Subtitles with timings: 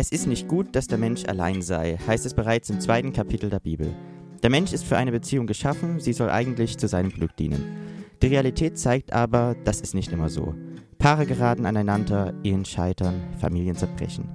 [0.00, 3.50] Es ist nicht gut, dass der Mensch allein sei, heißt es bereits im zweiten Kapitel
[3.50, 3.92] der Bibel.
[4.44, 7.64] Der Mensch ist für eine Beziehung geschaffen, sie soll eigentlich zu seinem Glück dienen.
[8.22, 10.54] Die Realität zeigt aber, das ist nicht immer so.
[11.00, 14.28] Paare geraten aneinander, Ehen scheitern, Familien zerbrechen.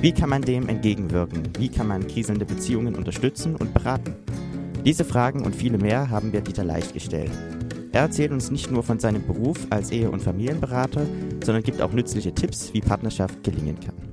[0.00, 1.50] Wie kann man dem entgegenwirken?
[1.56, 4.16] Wie kann man kriselnde Beziehungen unterstützen und beraten?
[4.84, 7.30] Diese Fragen und viele mehr haben wir Dieter Leicht gestellt.
[7.92, 11.06] Er erzählt uns nicht nur von seinem Beruf als Ehe- und Familienberater,
[11.44, 14.05] sondern gibt auch nützliche Tipps, wie Partnerschaft gelingen kann.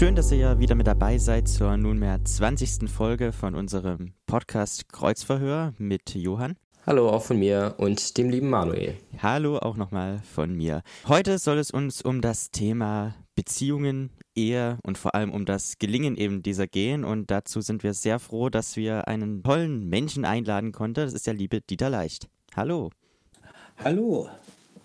[0.00, 2.88] Schön, dass ihr ja wieder mit dabei seid zur nunmehr 20.
[2.88, 6.56] Folge von unserem Podcast Kreuzverhör mit Johann.
[6.86, 8.96] Hallo auch von mir und dem lieben Manuel.
[9.18, 10.80] Hallo auch nochmal von mir.
[11.06, 16.16] Heute soll es uns um das Thema Beziehungen, Ehe und vor allem um das Gelingen
[16.16, 17.04] eben dieser gehen.
[17.04, 21.04] Und dazu sind wir sehr froh, dass wir einen tollen Menschen einladen konnten.
[21.04, 22.26] Das ist der liebe Dieter Leicht.
[22.56, 22.88] Hallo.
[23.76, 24.30] Hallo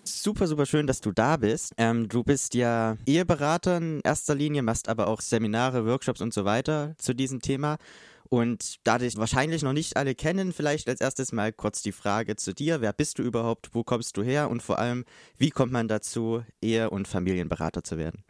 [0.08, 1.72] super, super schön, dass du da bist.
[1.76, 6.44] Ähm, du bist ja Eheberater in erster Linie, machst aber auch Seminare, Workshops und so
[6.44, 7.78] weiter zu diesem Thema.
[8.28, 12.36] Und da dich wahrscheinlich noch nicht alle kennen, vielleicht als erstes mal kurz die Frage
[12.36, 12.80] zu dir.
[12.80, 13.70] Wer bist du überhaupt?
[13.72, 14.50] Wo kommst du her?
[14.50, 15.04] Und vor allem,
[15.38, 18.25] wie kommt man dazu, Ehe- und Familienberater zu werden?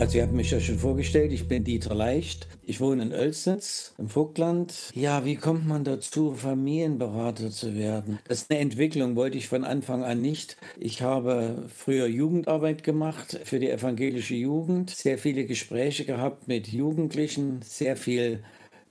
[0.00, 2.48] Also ihr habt mich ja schon vorgestellt, ich bin Dieter Leicht.
[2.64, 4.90] Ich wohne in Oelsnitz im Vogtland.
[4.94, 8.18] Ja, wie kommt man dazu, Familienberater zu werden?
[8.26, 10.56] Das ist eine Entwicklung, wollte ich von Anfang an nicht.
[10.78, 17.60] Ich habe früher Jugendarbeit gemacht für die evangelische Jugend, sehr viele Gespräche gehabt mit Jugendlichen,
[17.62, 18.42] sehr viel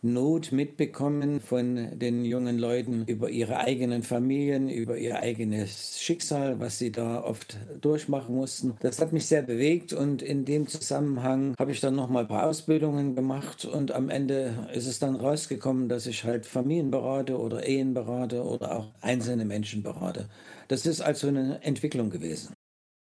[0.02, 6.80] Not mitbekommen von den jungen Leuten über ihre eigenen Familien, über ihr eigenes Schicksal, was
[6.80, 8.76] sie da oft durchmachen mussten.
[8.80, 12.28] Das hat mich sehr bewegt und in dem Zusammenhang habe ich dann noch mal ein
[12.28, 17.38] paar Ausbildungen gemacht und am Ende ist es dann rausgekommen, dass ich halt Familien berate
[17.38, 20.30] oder Ehen berate oder auch einzelne Menschen berate.
[20.70, 22.54] Das ist also eine Entwicklung gewesen.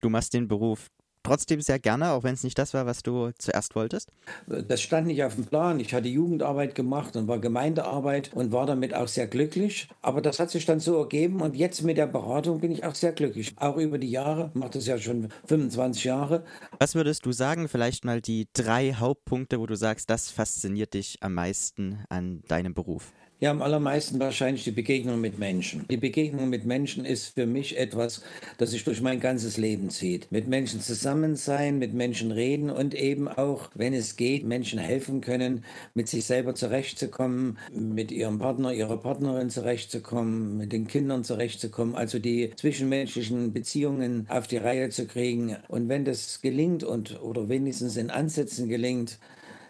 [0.01, 0.89] Du machst den Beruf
[1.29, 4.13] trotzdem sehr gerne, auch wenn es nicht das war, was du zuerst wolltest?
[4.47, 5.81] Das stand nicht auf dem Plan.
[5.81, 9.89] Ich hatte Jugendarbeit gemacht und war Gemeindearbeit und war damit auch sehr glücklich.
[10.03, 12.95] Aber das hat sich dann so ergeben und jetzt mit der Beratung bin ich auch
[12.95, 13.55] sehr glücklich.
[13.57, 16.45] Auch über die Jahre, mache das ja schon 25 Jahre.
[16.79, 21.19] Was würdest du sagen, vielleicht mal die drei Hauptpunkte, wo du sagst, das fasziniert dich
[21.21, 23.13] am meisten an deinem Beruf?
[23.41, 25.87] Ja, am allermeisten wahrscheinlich die Begegnung mit Menschen.
[25.89, 28.21] Die Begegnung mit Menschen ist für mich etwas,
[28.57, 30.27] das sich durch mein ganzes Leben zieht.
[30.33, 35.21] Mit Menschen zusammen sein, mit Menschen reden und eben auch, wenn es geht, Menschen helfen
[35.21, 41.95] können, mit sich selber zurechtzukommen, mit ihrem Partner, ihrer Partnerin zurechtzukommen, mit den Kindern zurechtzukommen,
[41.95, 45.57] also die zwischenmenschlichen Beziehungen auf die Reihe zu kriegen.
[45.69, 49.21] Und wenn das gelingt und oder wenigstens in Ansätzen gelingt,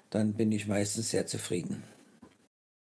[0.09, 1.83] dann bin ich meistens sehr zufrieden.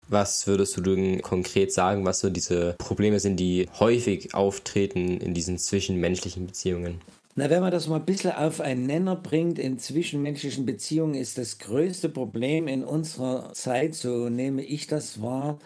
[0.09, 5.33] Was würdest du denn konkret sagen, was so diese Probleme sind, die häufig auftreten in
[5.33, 7.01] diesen zwischenmenschlichen Beziehungen?
[7.39, 11.37] Na, wenn man das mal ein bisschen auf einen Nenner bringt, in zwischenmenschlichen Beziehungen ist
[11.37, 15.59] das größte Problem in unserer Zeit, so nehme ich das wahr,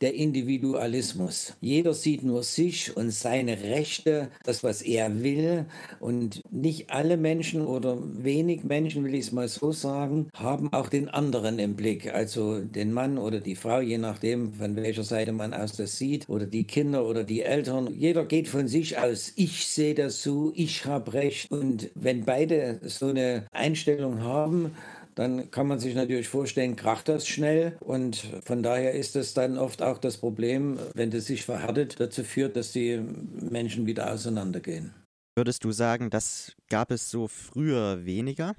[0.00, 1.54] der Individualismus.
[1.60, 5.66] Jeder sieht nur sich und seine Rechte, das, was er will.
[6.00, 10.88] Und nicht alle Menschen oder wenig Menschen, will ich es mal so sagen, haben auch
[10.88, 12.12] den anderen im Blick.
[12.12, 16.28] Also den Mann oder die Frau, je nachdem, von welcher Seite man aus das sieht,
[16.28, 17.92] oder die Kinder oder die Eltern.
[17.94, 19.32] Jeder geht von sich aus.
[19.36, 21.50] Ich sehe das so, ich habe Recht.
[21.50, 24.72] Und wenn beide so eine Einstellung haben,
[25.16, 27.76] dann kann man sich natürlich vorstellen, kracht das schnell.
[27.80, 32.22] Und von daher ist es dann oft auch das Problem, wenn das sich verhärtet, dazu
[32.22, 33.00] führt, dass die
[33.40, 34.94] Menschen wieder auseinandergehen.
[35.34, 38.54] Würdest du sagen, das gab es so früher weniger?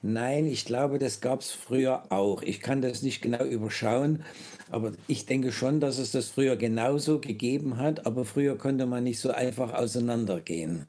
[0.00, 2.42] Nein, ich glaube, das gab es früher auch.
[2.42, 4.22] Ich kann das nicht genau überschauen,
[4.70, 9.02] aber ich denke schon, dass es das früher genauso gegeben hat, aber früher konnte man
[9.02, 10.86] nicht so einfach auseinandergehen.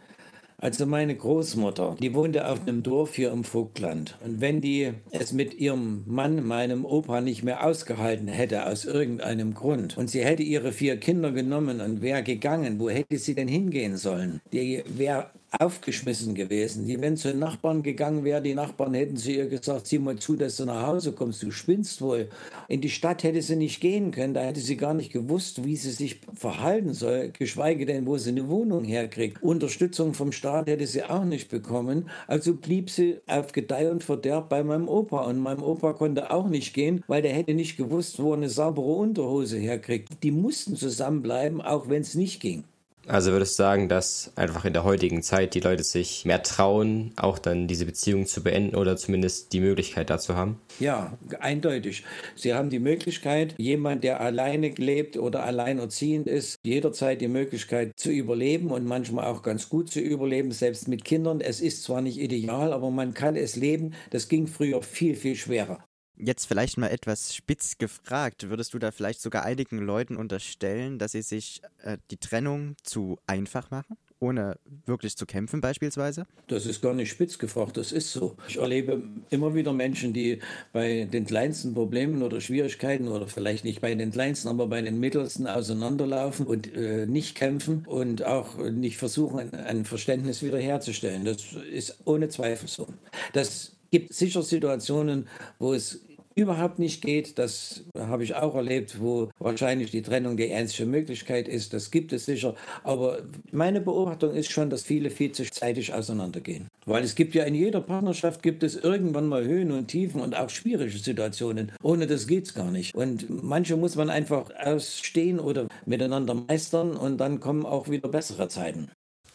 [0.62, 4.18] Also meine Großmutter, die wohnte auf einem Dorf hier im Vogtland.
[4.25, 9.53] Und wenn die es mit ihrem Mann, meinem Opa, nicht mehr ausgehalten hätte, aus irgendeinem
[9.53, 13.47] Grund, und sie hätte ihre vier Kinder genommen und wäre gegangen, wo hätte sie denn
[13.47, 14.41] hingehen sollen?
[14.52, 16.85] Die wäre aufgeschmissen gewesen.
[16.85, 20.17] Die, wenn zu den Nachbarn gegangen wäre, die Nachbarn hätten zu ihr gesagt, sieh mal
[20.17, 22.29] zu, dass du nach Hause kommst, du spinnst wohl.
[22.67, 25.75] In die Stadt hätte sie nicht gehen können, da hätte sie gar nicht gewusst, wie
[25.75, 29.41] sie sich verhalten soll, geschweige denn, wo sie eine Wohnung herkriegt.
[29.41, 34.49] Unterstützung vom Staat hätte sie auch nicht bekommen, also blieb sie auf Gedeih und Verderb
[34.49, 35.22] bei meinem Opa.
[35.22, 38.49] Und meinem Opa konnte auch nicht gehen, weil der hätte nicht gewusst, wo er eine
[38.49, 40.23] saubere Unterhose herkriegt.
[40.23, 42.63] Die mussten zusammenbleiben, auch wenn es nicht ging.
[43.07, 47.11] Also würdest du sagen, dass einfach in der heutigen Zeit die Leute sich mehr trauen,
[47.16, 50.61] auch dann diese Beziehung zu beenden oder zumindest die Möglichkeit dazu haben?
[50.79, 52.03] Ja, eindeutig.
[52.35, 58.11] Sie haben die Möglichkeit, jemand, der alleine lebt oder alleinerziehend ist, jederzeit die Möglichkeit zu
[58.11, 61.41] überleben und manchmal auch ganz gut zu überleben, selbst mit Kindern.
[61.41, 63.93] Es ist zwar nicht ideal, aber man kann es leben.
[64.11, 65.84] Das ging früher viel, viel schwerer.
[66.22, 68.50] Jetzt vielleicht mal etwas spitz gefragt.
[68.50, 73.18] Würdest du da vielleicht sogar einigen Leuten unterstellen, dass sie sich äh, die Trennung zu
[73.26, 73.98] einfach machen?
[74.20, 76.26] ohne wirklich zu kämpfen beispielsweise?
[76.48, 78.36] Das ist gar nicht spitz gefragt, das ist so.
[78.48, 80.40] Ich erlebe immer wieder Menschen, die
[80.74, 85.00] bei den kleinsten Problemen oder Schwierigkeiten oder vielleicht nicht bei den kleinsten, aber bei den
[85.00, 91.24] mittelsten auseinanderlaufen und äh, nicht kämpfen und auch nicht versuchen, ein, ein Verständnis wiederherzustellen.
[91.24, 92.88] Das ist ohne Zweifel so.
[93.34, 95.28] Das gibt sicher Situationen,
[95.60, 96.02] wo es
[96.40, 97.38] überhaupt nicht geht.
[97.38, 101.74] Das habe ich auch erlebt, wo wahrscheinlich die Trennung die einzige Möglichkeit ist.
[101.74, 102.56] Das gibt es sicher.
[102.84, 103.20] Aber
[103.52, 106.68] meine Beobachtung ist schon, dass viele viel zu zeitig auseinandergehen.
[106.86, 110.36] Weil es gibt ja in jeder Partnerschaft gibt es irgendwann mal Höhen und Tiefen und
[110.36, 111.72] auch schwierige Situationen.
[111.84, 112.96] Ohne das geht es gar nicht.
[112.96, 118.47] Und manche muss man einfach ausstehen oder miteinander meistern und dann kommen auch wieder bessere
[118.47, 118.90] Zeiten.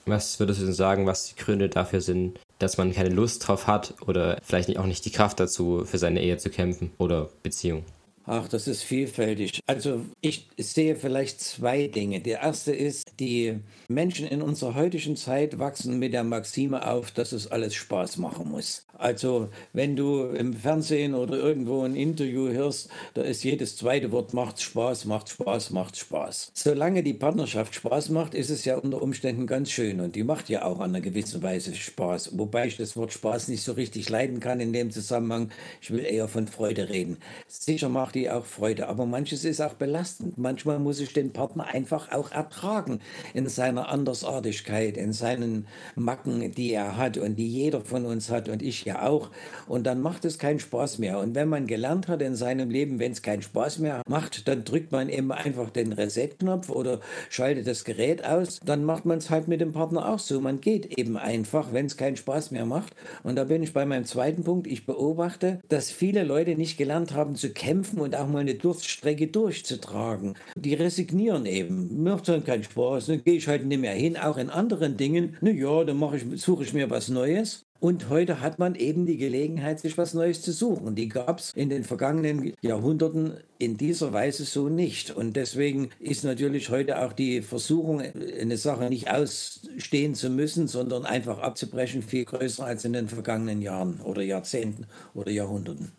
[0.06, 3.66] Was würdest du denn sagen, was die Gründe dafür sind, dass man keine Lust drauf
[3.66, 7.84] hat oder vielleicht auch nicht die Kraft dazu, für seine Ehe zu kämpfen oder Beziehung?
[8.26, 9.60] Ach, das ist vielfältig.
[9.66, 12.20] Also ich sehe vielleicht zwei Dinge.
[12.20, 13.58] Der erste ist, die
[13.88, 18.50] Menschen in unserer heutigen Zeit wachsen mit der Maxime auf, dass es alles Spaß machen
[18.50, 18.86] muss.
[18.98, 24.34] Also wenn du im Fernsehen oder irgendwo ein Interview hörst, da ist jedes zweite Wort
[24.34, 26.52] macht Spaß, macht Spaß, macht Spaß.
[26.54, 30.48] Solange die Partnerschaft Spaß macht, ist es ja unter Umständen ganz schön und die macht
[30.48, 32.38] ja auch an einer gewissen Weise Spaß.
[32.38, 35.50] Wobei ich das Wort Spaß nicht so richtig leiden kann in dem Zusammenhang.
[35.80, 37.18] Ich will eher von Freude reden.
[37.48, 38.88] Sicher macht die auch Freude.
[38.88, 40.38] Aber manches ist auch belastend.
[40.38, 43.00] Manchmal muss ich den Partner einfach auch ertragen
[43.32, 45.66] in seiner Andersartigkeit, in seinen
[45.96, 49.30] Macken, die er hat und die jeder von uns hat und ich ja auch.
[49.66, 51.18] Und dann macht es keinen Spaß mehr.
[51.18, 54.64] Und wenn man gelernt hat in seinem Leben, wenn es keinen Spaß mehr macht, dann
[54.64, 57.00] drückt man eben einfach den Reset-Knopf oder
[57.30, 58.60] schaltet das Gerät aus.
[58.64, 60.40] Dann macht man es halt mit dem Partner auch so.
[60.40, 62.94] Man geht eben einfach, wenn es keinen Spaß mehr macht.
[63.22, 64.66] Und da bin ich bei meinem zweiten Punkt.
[64.66, 69.28] Ich beobachte, dass viele Leute nicht gelernt haben zu kämpfen und auch mal eine Durststrecke
[69.28, 70.34] durchzutragen.
[70.56, 72.02] Die resignieren eben.
[72.02, 73.06] Macht dann keinen Spaß.
[73.06, 74.16] Dann gehe ich halt nicht mehr hin.
[74.16, 75.36] Auch in anderen Dingen.
[75.40, 77.64] Na ja, dann ich, suche ich mir was Neues.
[77.84, 80.94] Und heute hat man eben die Gelegenheit, sich was Neues zu suchen.
[80.94, 85.10] Die gab es in den vergangenen Jahrhunderten in dieser Weise so nicht.
[85.10, 91.04] Und deswegen ist natürlich heute auch die Versuchung, eine Sache nicht ausstehen zu müssen, sondern
[91.04, 95.92] einfach abzubrechen, viel größer als in den vergangenen Jahren oder Jahrzehnten oder Jahrhunderten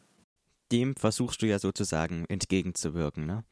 [0.71, 3.43] dem versuchst du ja sozusagen entgegenzuwirken, ne?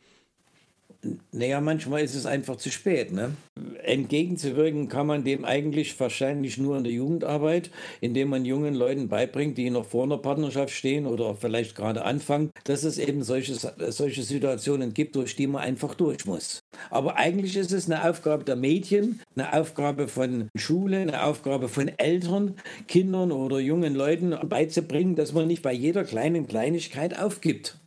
[1.32, 3.12] Naja, manchmal ist es einfach zu spät.
[3.12, 3.36] Ne?
[3.84, 9.58] Entgegenzuwirken kann man dem eigentlich wahrscheinlich nur in der Jugendarbeit, indem man jungen Leuten beibringt,
[9.58, 13.56] die noch vor einer Partnerschaft stehen oder vielleicht gerade anfangen, dass es eben solche,
[13.92, 16.62] solche Situationen gibt, durch die man einfach durch muss.
[16.90, 21.90] Aber eigentlich ist es eine Aufgabe der Mädchen, eine Aufgabe von Schule, eine Aufgabe von
[21.98, 22.56] Eltern,
[22.88, 27.78] Kindern oder jungen Leuten beizubringen, dass man nicht bei jeder kleinen Kleinigkeit aufgibt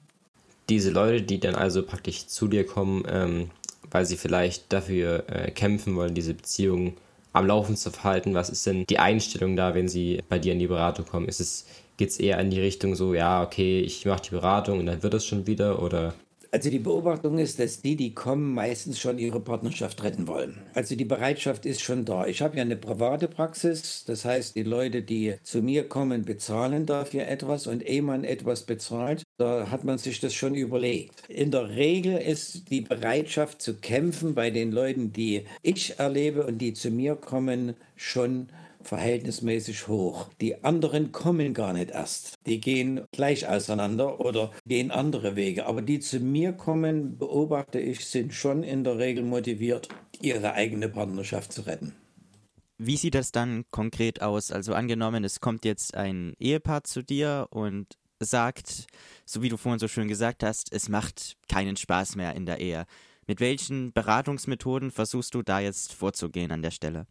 [0.69, 3.51] diese Leute, die dann also praktisch zu dir kommen, ähm,
[3.91, 6.95] weil sie vielleicht dafür äh, kämpfen wollen, diese Beziehung
[7.33, 10.59] am Laufen zu verhalten, was ist denn die Einstellung da, wenn sie bei dir in
[10.59, 11.29] die Beratung kommen?
[11.29, 11.67] Ist es,
[11.99, 15.02] geht es eher in die Richtung so, ja, okay, ich mache die Beratung und dann
[15.02, 16.14] wird es schon wieder oder
[16.57, 20.57] also die Beobachtung ist, dass die, die kommen, meistens schon ihre Partnerschaft retten wollen.
[20.73, 22.27] Also die Bereitschaft ist schon da.
[22.27, 26.87] Ich habe ja eine private Praxis, das heißt, die Leute, die zu mir kommen, bezahlen
[26.87, 31.29] dafür etwas und ehe man etwas bezahlt, da hat man sich das schon überlegt.
[31.29, 36.57] In der Regel ist die Bereitschaft zu kämpfen bei den Leuten, die ich erlebe und
[36.57, 38.49] die zu mir kommen, schon
[38.87, 40.28] verhältnismäßig hoch.
[40.40, 42.35] Die anderen kommen gar nicht erst.
[42.47, 45.66] Die gehen gleich auseinander oder gehen andere Wege.
[45.66, 49.88] Aber die zu mir kommen, beobachte ich, sind schon in der Regel motiviert,
[50.21, 51.95] ihre eigene Partnerschaft zu retten.
[52.78, 54.52] Wie sieht das dann konkret aus?
[54.52, 58.87] Also angenommen, es kommt jetzt ein Ehepaar zu dir und sagt,
[59.25, 62.61] so wie du vorhin so schön gesagt hast, es macht keinen Spaß mehr in der
[62.61, 62.87] Ehe.
[63.26, 67.07] Mit welchen Beratungsmethoden versuchst du da jetzt vorzugehen an der Stelle?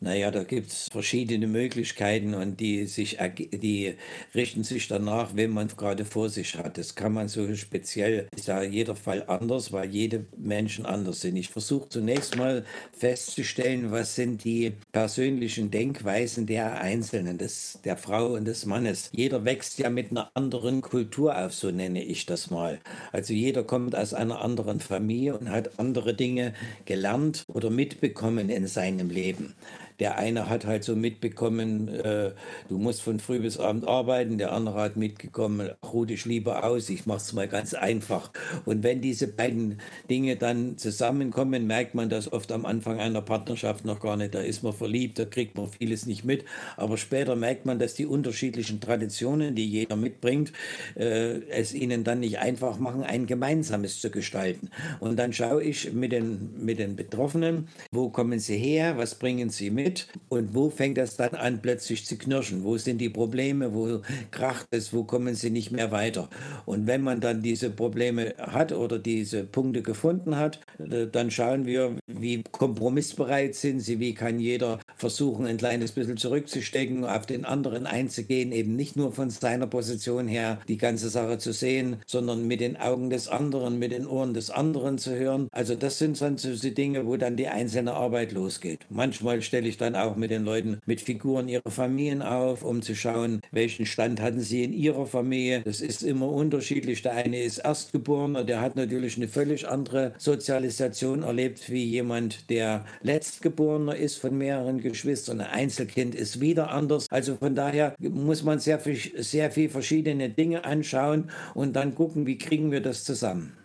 [0.00, 3.16] Naja, da gibt es verschiedene Möglichkeiten und die, sich,
[3.50, 3.94] die
[4.34, 6.76] richten sich danach, wen man gerade vor sich hat.
[6.76, 11.36] Das kann man so speziell, ist ja jeder Fall anders, weil jede Menschen anders sind.
[11.36, 18.34] Ich versuche zunächst mal festzustellen, was sind die persönlichen Denkweisen der Einzelnen, des, der Frau
[18.34, 19.08] und des Mannes.
[19.12, 22.80] Jeder wächst ja mit einer anderen Kultur auf, so nenne ich das mal.
[23.12, 26.52] Also jeder kommt aus einer anderen Familie und hat andere Dinge
[26.84, 29.54] gelernt oder mitbekommen in seinem Leben.
[29.98, 32.32] Der eine hat halt so mitbekommen, äh,
[32.68, 36.90] du musst von früh bis abend arbeiten, der andere hat mitgekommen, ruh dich lieber aus,
[36.90, 38.30] ich mache es mal ganz einfach.
[38.66, 43.84] Und wenn diese beiden Dinge dann zusammenkommen, merkt man das oft am Anfang einer Partnerschaft
[43.86, 44.34] noch gar nicht.
[44.34, 46.44] Da ist man verliebt, da kriegt man vieles nicht mit.
[46.76, 50.52] Aber später merkt man, dass die unterschiedlichen Traditionen, die jeder mitbringt,
[50.94, 54.70] äh, es ihnen dann nicht einfach machen, ein gemeinsames zu gestalten.
[55.00, 59.48] Und dann schaue ich mit den, mit den Betroffenen, wo kommen sie her, was bringen
[59.48, 62.64] sie mit mit und wo fängt das dann an plötzlich zu knirschen?
[62.64, 63.72] Wo sind die Probleme?
[63.74, 64.00] Wo
[64.30, 64.92] kracht es?
[64.92, 66.28] Wo kommen sie nicht mehr weiter?
[66.64, 71.66] Und wenn man dann diese Probleme hat oder diese Punkte gefunden hat, äh, dann schauen
[71.66, 77.44] wir, wie kompromissbereit sind sie, wie kann jeder versuchen, ein kleines bisschen zurückzustecken, auf den
[77.44, 82.46] anderen einzugehen, eben nicht nur von seiner Position her die ganze Sache zu sehen, sondern
[82.46, 85.48] mit den Augen des anderen, mit den Ohren des anderen zu hören.
[85.52, 88.80] Also das sind dann so Dinge, wo dann die einzelne Arbeit losgeht.
[88.90, 92.82] Manchmal stelle ich ich dann auch mit den Leuten mit Figuren ihrer Familien auf, um
[92.82, 95.62] zu schauen, welchen Stand hatten sie in ihrer Familie.
[95.64, 97.02] Das ist immer unterschiedlich.
[97.02, 102.84] Der eine ist Erstgeborener, der hat natürlich eine völlig andere Sozialisation erlebt wie jemand, der
[103.02, 105.40] Letztgeborener ist von mehreren Geschwistern.
[105.40, 107.06] Ein Einzelkind ist wieder anders.
[107.10, 112.26] Also von daher muss man sehr viel, sehr viel verschiedene Dinge anschauen und dann gucken,
[112.26, 113.56] wie kriegen wir das zusammen.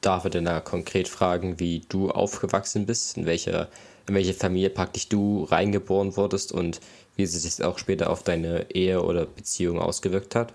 [0.00, 3.68] Darf ich denn da konkret fragen, wie du aufgewachsen bist, in welcher
[4.08, 6.80] in welche Familie praktisch du reingeboren wurdest und
[7.16, 10.52] wie sie sich auch später auf deine Ehe oder Beziehung ausgewirkt hat?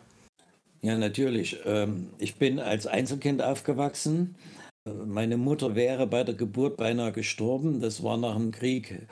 [0.81, 1.57] Ja, natürlich.
[1.65, 4.35] Ähm, ich bin als Einzelkind aufgewachsen.
[5.05, 7.81] Meine Mutter wäre bei der Geburt beinahe gestorben.
[7.81, 9.07] Das war nach dem Krieg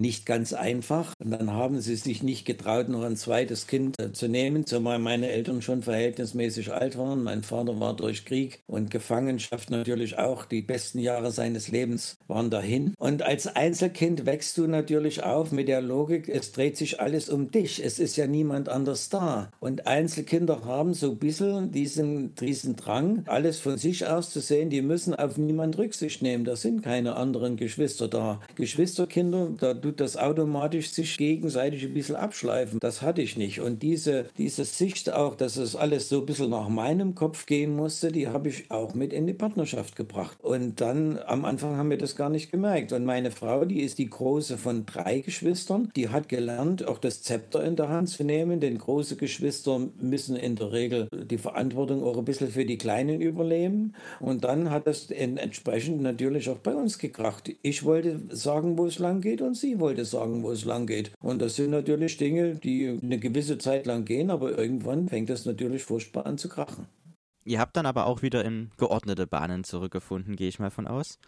[0.00, 1.12] nicht ganz einfach.
[1.18, 4.98] Und dann haben sie sich nicht getraut, noch ein zweites Kind äh, zu nehmen, zumal
[4.98, 7.22] meine Eltern schon verhältnismäßig alt waren.
[7.22, 10.44] Mein Vater war durch Krieg und Gefangenschaft natürlich auch.
[10.44, 12.94] Die besten Jahre seines Lebens waren dahin.
[12.98, 17.50] Und als Einzelkind wächst du natürlich auf mit der Logik, es dreht sich alles um
[17.50, 17.84] dich.
[17.84, 19.50] Es ist ja niemand anders da.
[19.60, 24.70] Und Einzelkinder haben so ein bisschen diesen, diesen Drang, alles von sich aus zu sehen.
[24.70, 26.44] Die müssen auf niemand Rücksicht nehmen.
[26.44, 28.40] Da sind keine anderen Geschwister da.
[28.54, 32.80] Geschwisterkinder, da tut das automatisch sich gegenseitig ein bisschen abschleifen.
[32.80, 33.60] Das hatte ich nicht.
[33.60, 37.76] Und diese, diese Sicht auch, dass es alles so ein bisschen nach meinem Kopf gehen
[37.76, 40.38] musste, die habe ich auch mit in die Partnerschaft gebracht.
[40.42, 42.92] Und dann am Anfang haben wir das gar nicht gemerkt.
[42.92, 47.22] Und meine Frau, die ist die große von drei Geschwistern, die hat gelernt, auch das
[47.22, 52.02] Zepter in der Hand zu nehmen, denn große Geschwister müssen in der Regel die Verantwortung
[52.02, 53.94] auch ein bisschen für die Kleinen übernehmen.
[54.18, 57.52] Und dann hat das entsprechend natürlich auch bei uns gekracht.
[57.62, 61.12] Ich wollte sagen, wo es lang geht und sie wollte sagen, wo es lang geht.
[61.20, 65.46] Und das sind natürlich Dinge, die eine gewisse Zeit lang gehen, aber irgendwann fängt das
[65.46, 66.86] natürlich furchtbar an zu krachen.
[67.44, 71.18] Ihr habt dann aber auch wieder in geordnete Bahnen zurückgefunden, gehe ich mal von aus.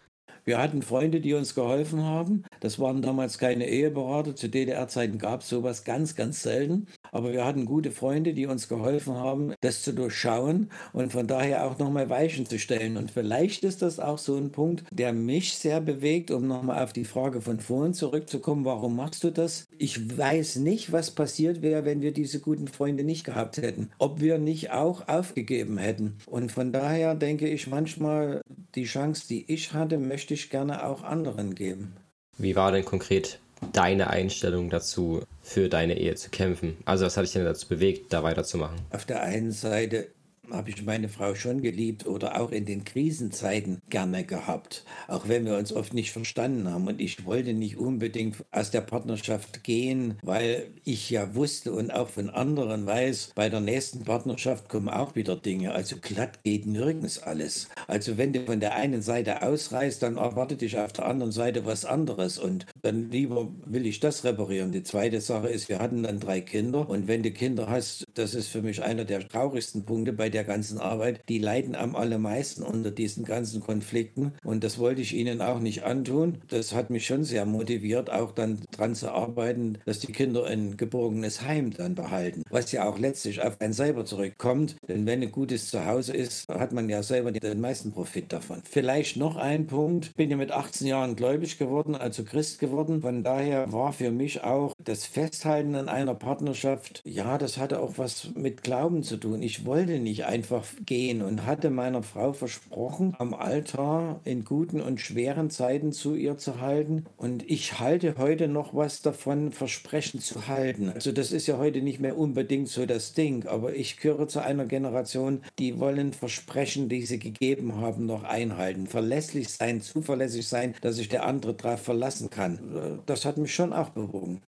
[0.45, 2.43] Wir hatten Freunde, die uns geholfen haben.
[2.59, 4.35] Das waren damals keine Eheberater.
[4.35, 6.87] Zu DDR-Zeiten gab es sowas ganz, ganz selten.
[7.11, 11.65] Aber wir hatten gute Freunde, die uns geholfen haben, das zu durchschauen und von daher
[11.65, 12.97] auch nochmal Weichen zu stellen.
[12.97, 16.93] Und vielleicht ist das auch so ein Punkt, der mich sehr bewegt, um nochmal auf
[16.93, 18.65] die Frage von vorhin zurückzukommen.
[18.65, 19.67] Warum machst du das?
[19.77, 23.89] Ich weiß nicht, was passiert wäre, wenn wir diese guten Freunde nicht gehabt hätten.
[23.97, 26.17] Ob wir nicht auch aufgegeben hätten.
[26.25, 28.41] Und von daher denke ich manchmal,
[28.75, 31.95] die Chance, die ich hatte, möchte ich gerne auch anderen geben.
[32.37, 33.39] Wie war denn konkret
[33.73, 36.77] deine Einstellung dazu, für deine Ehe zu kämpfen?
[36.85, 38.79] Also was hat dich denn dazu bewegt, da weiterzumachen?
[38.91, 40.07] Auf der einen Seite
[40.51, 45.45] habe ich meine Frau schon geliebt oder auch in den Krisenzeiten gerne gehabt, auch wenn
[45.45, 46.87] wir uns oft nicht verstanden haben.
[46.87, 52.09] Und ich wollte nicht unbedingt aus der Partnerschaft gehen, weil ich ja wusste und auch
[52.09, 55.73] von anderen weiß, bei der nächsten Partnerschaft kommen auch wieder Dinge.
[55.73, 57.69] Also glatt geht nirgends alles.
[57.87, 61.65] Also wenn du von der einen Seite ausreißt, dann erwartet dich auf der anderen Seite
[61.65, 62.37] was anderes.
[62.37, 64.71] Und dann lieber will ich das reparieren.
[64.71, 66.89] Die zweite Sache ist, wir hatten dann drei Kinder.
[66.89, 70.38] Und wenn du Kinder hast, das ist für mich einer der traurigsten Punkte bei der
[70.39, 74.33] der ganzen Arbeit, die leiden am allermeisten unter diesen ganzen Konflikten.
[74.45, 76.37] Und das wollte ich ihnen auch nicht antun.
[76.47, 80.77] Das hat mich schon sehr motiviert, auch dann dran zu arbeiten, dass die Kinder ein
[80.77, 82.43] geborgenes Heim dann behalten.
[82.49, 84.77] Was ja auch letztlich auf einen selber zurückkommt.
[84.87, 88.61] Denn wenn ein gutes Zuhause ist, hat man ja selber den meisten Profit davon.
[88.63, 90.15] Vielleicht noch ein Punkt.
[90.15, 93.01] Bin ja mit 18 Jahren gläubig geworden, also Christ geworden.
[93.01, 97.97] Von daher war für mich auch das Festhalten an einer Partnerschaft, ja, das hatte auch
[97.97, 99.41] was mit Glauben zu tun.
[99.41, 105.01] Ich wollte nicht einfach gehen und hatte meiner Frau versprochen, am Altar in guten und
[105.01, 107.05] schweren Zeiten zu ihr zu halten.
[107.17, 110.89] Und ich halte heute noch was davon, Versprechen zu halten.
[110.89, 114.41] Also das ist ja heute nicht mehr unbedingt so das Ding, aber ich gehöre zu
[114.41, 118.87] einer Generation, die wollen Versprechen, die sie gegeben haben, noch einhalten.
[118.87, 123.01] Verlässlich sein, zuverlässig sein, dass sich der andere darauf verlassen kann.
[123.05, 124.41] Das hat mich schon auch bewogen.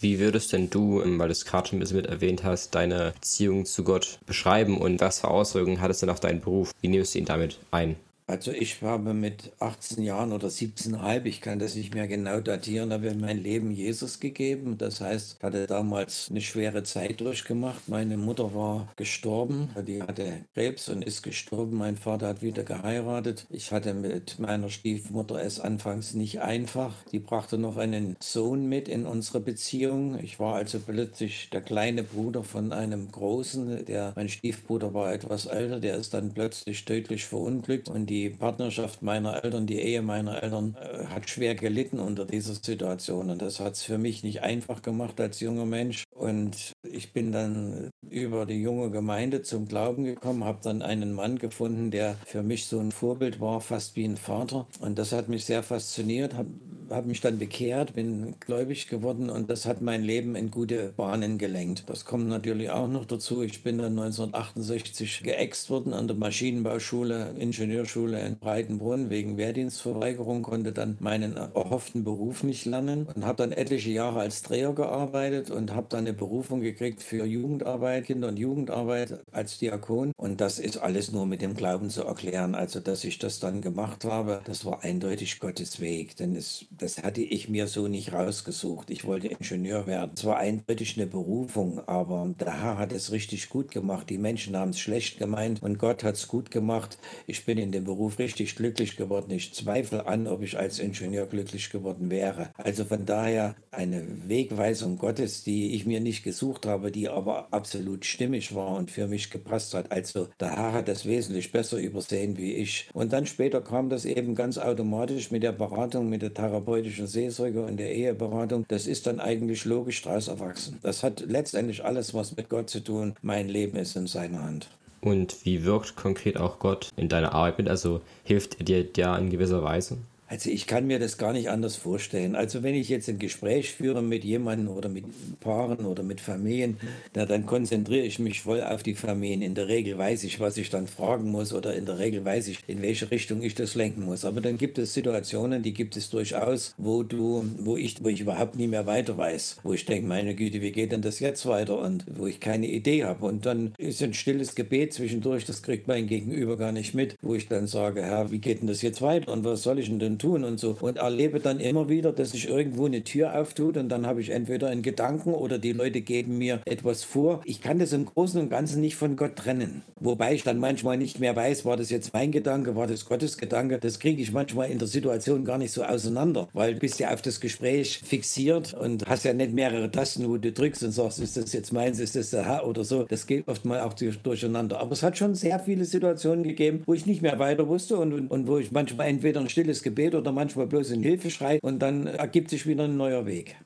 [0.00, 2.74] Wie würdest denn du, ähm, weil du es gerade schon ein bisschen mit erwähnt hast,
[2.74, 6.72] deine Beziehung zu Gott beschreiben und was für Auswirkungen hat es denn auf deinen Beruf?
[6.80, 7.96] Wie nimmst du ihn damit ein?
[8.30, 12.92] Also ich habe mit 18 Jahren oder 17,5, ich kann das nicht mehr genau datieren,
[12.92, 14.76] habe mein Leben Jesus gegeben.
[14.76, 17.88] Das heißt, ich hatte damals eine schwere Zeit durchgemacht.
[17.88, 21.78] Meine Mutter war gestorben, die hatte Krebs und ist gestorben.
[21.78, 23.46] Mein Vater hat wieder geheiratet.
[23.48, 26.92] Ich hatte mit meiner Stiefmutter es anfangs nicht einfach.
[27.10, 30.18] Die brachte noch einen Sohn mit in unsere Beziehung.
[30.22, 33.86] Ich war also plötzlich der kleine Bruder von einem Großen.
[33.86, 38.30] Der, mein Stiefbruder war etwas älter, der ist dann plötzlich tödlich verunglückt und die die
[38.30, 43.30] Partnerschaft meiner Eltern, die Ehe meiner Eltern äh, hat schwer gelitten unter dieser Situation.
[43.30, 46.04] Und das hat es für mich nicht einfach gemacht als junger Mensch.
[46.14, 51.38] Und ich bin dann über die junge Gemeinde zum Glauben gekommen, habe dann einen Mann
[51.38, 54.66] gefunden, der für mich so ein Vorbild war, fast wie ein Vater.
[54.80, 56.50] Und das hat mich sehr fasziniert, habe
[56.90, 61.38] habe mich dann bekehrt, bin gläubig geworden und das hat mein Leben in gute Bahnen
[61.38, 61.84] gelenkt.
[61.86, 63.42] Das kommt natürlich auch noch dazu.
[63.42, 70.72] Ich bin dann 1968 geäxt worden an der Maschinenbauschule, Ingenieurschule in Breitenbrunn wegen Wehrdienstverweigerung, konnte
[70.72, 75.74] dann meinen erhofften Beruf nicht lernen und habe dann etliche Jahre als Dreher gearbeitet und
[75.74, 80.12] habe dann eine Berufung gekriegt für Jugendarbeit, Kinder- und Jugendarbeit als Diakon.
[80.16, 82.54] Und das ist alles nur mit dem Glauben zu erklären.
[82.54, 86.16] Also, dass ich das dann gemacht habe, das war eindeutig Gottes Weg.
[86.16, 88.90] Denn es das hatte ich mir so nicht rausgesucht.
[88.90, 90.12] Ich wollte Ingenieur werden.
[90.14, 94.08] Es war eindeutig eine Berufung, aber der Herr hat es richtig gut gemacht.
[94.10, 96.98] Die Menschen haben es schlecht gemeint und Gott hat es gut gemacht.
[97.26, 99.32] Ich bin in dem Beruf richtig glücklich geworden.
[99.32, 102.50] Ich zweifle an, ob ich als Ingenieur glücklich geworden wäre.
[102.56, 108.04] Also von daher eine Wegweisung Gottes, die ich mir nicht gesucht habe, die aber absolut
[108.04, 109.90] stimmig war und für mich gepasst hat.
[109.90, 112.88] Also der Herr hat das wesentlich besser übersehen wie ich.
[112.92, 117.06] Und dann später kam das eben ganz automatisch mit der Beratung, mit der Therapie therapeutischen
[117.06, 120.78] Seelsorge und der Eheberatung, das ist dann eigentlich logisch daraus erwachsen.
[120.82, 123.14] Das hat letztendlich alles was mit Gott zu tun.
[123.22, 124.68] Mein Leben ist in seiner Hand.
[125.00, 127.68] Und wie wirkt konkret auch Gott in deiner Arbeit mit?
[127.68, 129.98] Also hilft er dir ja in gewisser Weise?
[130.30, 132.36] Also ich kann mir das gar nicht anders vorstellen.
[132.36, 135.06] Also wenn ich jetzt ein Gespräch führe mit jemandem oder mit
[135.40, 136.76] Paaren oder mit Familien,
[137.14, 139.40] na, dann konzentriere ich mich voll auf die Familien.
[139.40, 142.48] In der Regel weiß ich, was ich dann fragen muss oder in der Regel weiß
[142.48, 144.26] ich, in welche Richtung ich das lenken muss.
[144.26, 148.20] Aber dann gibt es Situationen, die gibt es durchaus, wo du, wo ich, wo ich
[148.20, 151.46] überhaupt nie mehr weiter weiß, wo ich denke, meine Güte, wie geht denn das jetzt
[151.46, 153.24] weiter und wo ich keine Idee habe.
[153.24, 157.34] Und dann ist ein stilles Gebet zwischendurch, das kriegt mein Gegenüber gar nicht mit, wo
[157.34, 160.17] ich dann sage, Herr, wie geht denn das jetzt weiter und was soll ich denn
[160.18, 160.76] tun und so.
[160.80, 164.30] Und erlebe dann immer wieder, dass sich irgendwo eine Tür auftut und dann habe ich
[164.30, 167.40] entweder einen Gedanken oder die Leute geben mir etwas vor.
[167.44, 169.82] Ich kann das im Großen und Ganzen nicht von Gott trennen.
[170.00, 173.38] Wobei ich dann manchmal nicht mehr weiß, war das jetzt mein Gedanke, war das Gottes
[173.38, 173.78] Gedanke.
[173.78, 177.12] Das kriege ich manchmal in der Situation gar nicht so auseinander, weil du bist ja
[177.12, 181.20] auf das Gespräch fixiert und hast ja nicht mehrere Tasten, wo du drückst und sagst,
[181.20, 183.04] ist das jetzt meins, ist das der Herr oder so.
[183.04, 184.80] Das geht oft mal auch durcheinander.
[184.80, 188.12] Aber es hat schon sehr viele Situationen gegeben, wo ich nicht mehr weiter wusste und,
[188.12, 191.80] und, und wo ich manchmal entweder ein stilles Gebet oder manchmal bloß ein Hilfeschrei und
[191.80, 193.56] dann ergibt sich wieder ein neuer Weg.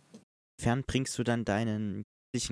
[0.61, 2.05] Fern bringst du dann deinen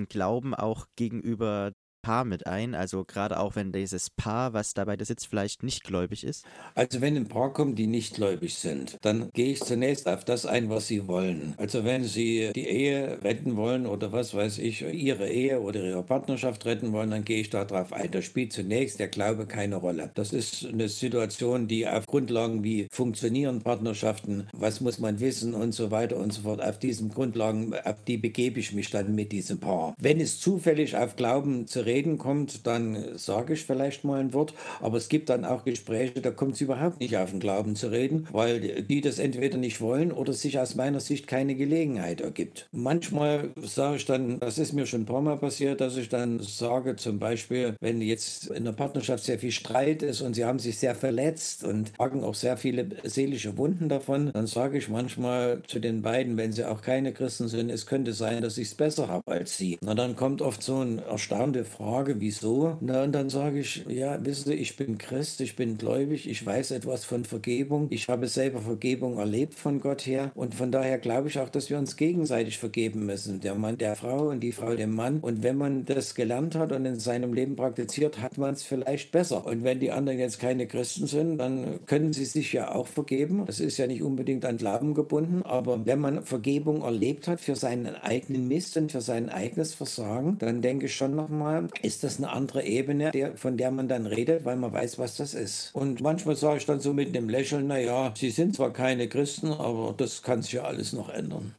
[0.09, 1.71] Glauben auch gegenüber
[2.01, 2.75] Paar mit ein?
[2.75, 6.45] Also gerade auch wenn dieses Paar, was dabei da sitzt, vielleicht nicht gläubig ist?
[6.75, 10.45] Also wenn ein Paar kommt, die nicht gläubig sind, dann gehe ich zunächst auf das
[10.45, 11.53] ein, was sie wollen.
[11.57, 16.03] Also wenn sie die Ehe retten wollen oder was weiß ich, ihre Ehe oder ihre
[16.03, 18.11] Partnerschaft retten wollen, dann gehe ich darauf ein.
[18.11, 20.11] Da spielt zunächst der Glaube keine Rolle.
[20.15, 25.73] Das ist eine Situation, die auf Grundlagen wie funktionieren Partnerschaften, was muss man wissen und
[25.73, 29.31] so weiter und so fort, auf diesen Grundlagen, auf die begebe ich mich dann mit
[29.31, 29.95] diesem Paar.
[29.99, 34.53] Wenn es zufällig auf Glauben zu Reden kommt, dann sage ich vielleicht mal ein Wort.
[34.79, 37.91] Aber es gibt dann auch Gespräche, da kommt es überhaupt nicht auf den Glauben zu
[37.91, 42.69] reden, weil die das entweder nicht wollen oder sich aus meiner Sicht keine Gelegenheit ergibt.
[42.71, 46.39] Manchmal sage ich dann, das ist mir schon ein paar Mal passiert, dass ich dann
[46.39, 50.59] sage, zum Beispiel, wenn jetzt in der Partnerschaft sehr viel Streit ist und sie haben
[50.59, 55.61] sich sehr verletzt und tragen auch sehr viele seelische Wunden davon, dann sage ich manchmal
[55.67, 58.75] zu den beiden, wenn sie auch keine Christen sind, es könnte sein, dass ich es
[58.75, 59.77] besser habe als sie.
[59.81, 63.85] Na, dann kommt oft so ein erstaunte Frage, frage, wieso, na, und dann sage ich,
[63.87, 68.07] ja, wissen Sie, ich bin Christ, ich bin gläubig, ich weiß etwas von Vergebung, ich
[68.07, 71.79] habe selber Vergebung erlebt von Gott her und von daher glaube ich auch, dass wir
[71.79, 73.39] uns gegenseitig vergeben müssen.
[73.39, 75.19] Der Mann der Frau und die Frau dem Mann.
[75.21, 79.11] Und wenn man das gelernt hat und in seinem Leben praktiziert, hat man es vielleicht
[79.11, 79.45] besser.
[79.45, 83.43] Und wenn die anderen jetzt keine Christen sind, dann können sie sich ja auch vergeben.
[83.47, 87.55] Das ist ja nicht unbedingt an Glauben gebunden, aber wenn man Vergebung erlebt hat für
[87.55, 92.17] seinen eigenen Mist und für sein eigenes Versagen, dann denke ich schon nochmal, ist das
[92.17, 95.71] eine andere Ebene, der, von der man dann redet, weil man weiß, was das ist.
[95.73, 99.51] Und manchmal sage ich dann so mit einem Lächeln, naja, sie sind zwar keine Christen,
[99.51, 101.55] aber das kann sich ja alles noch ändern.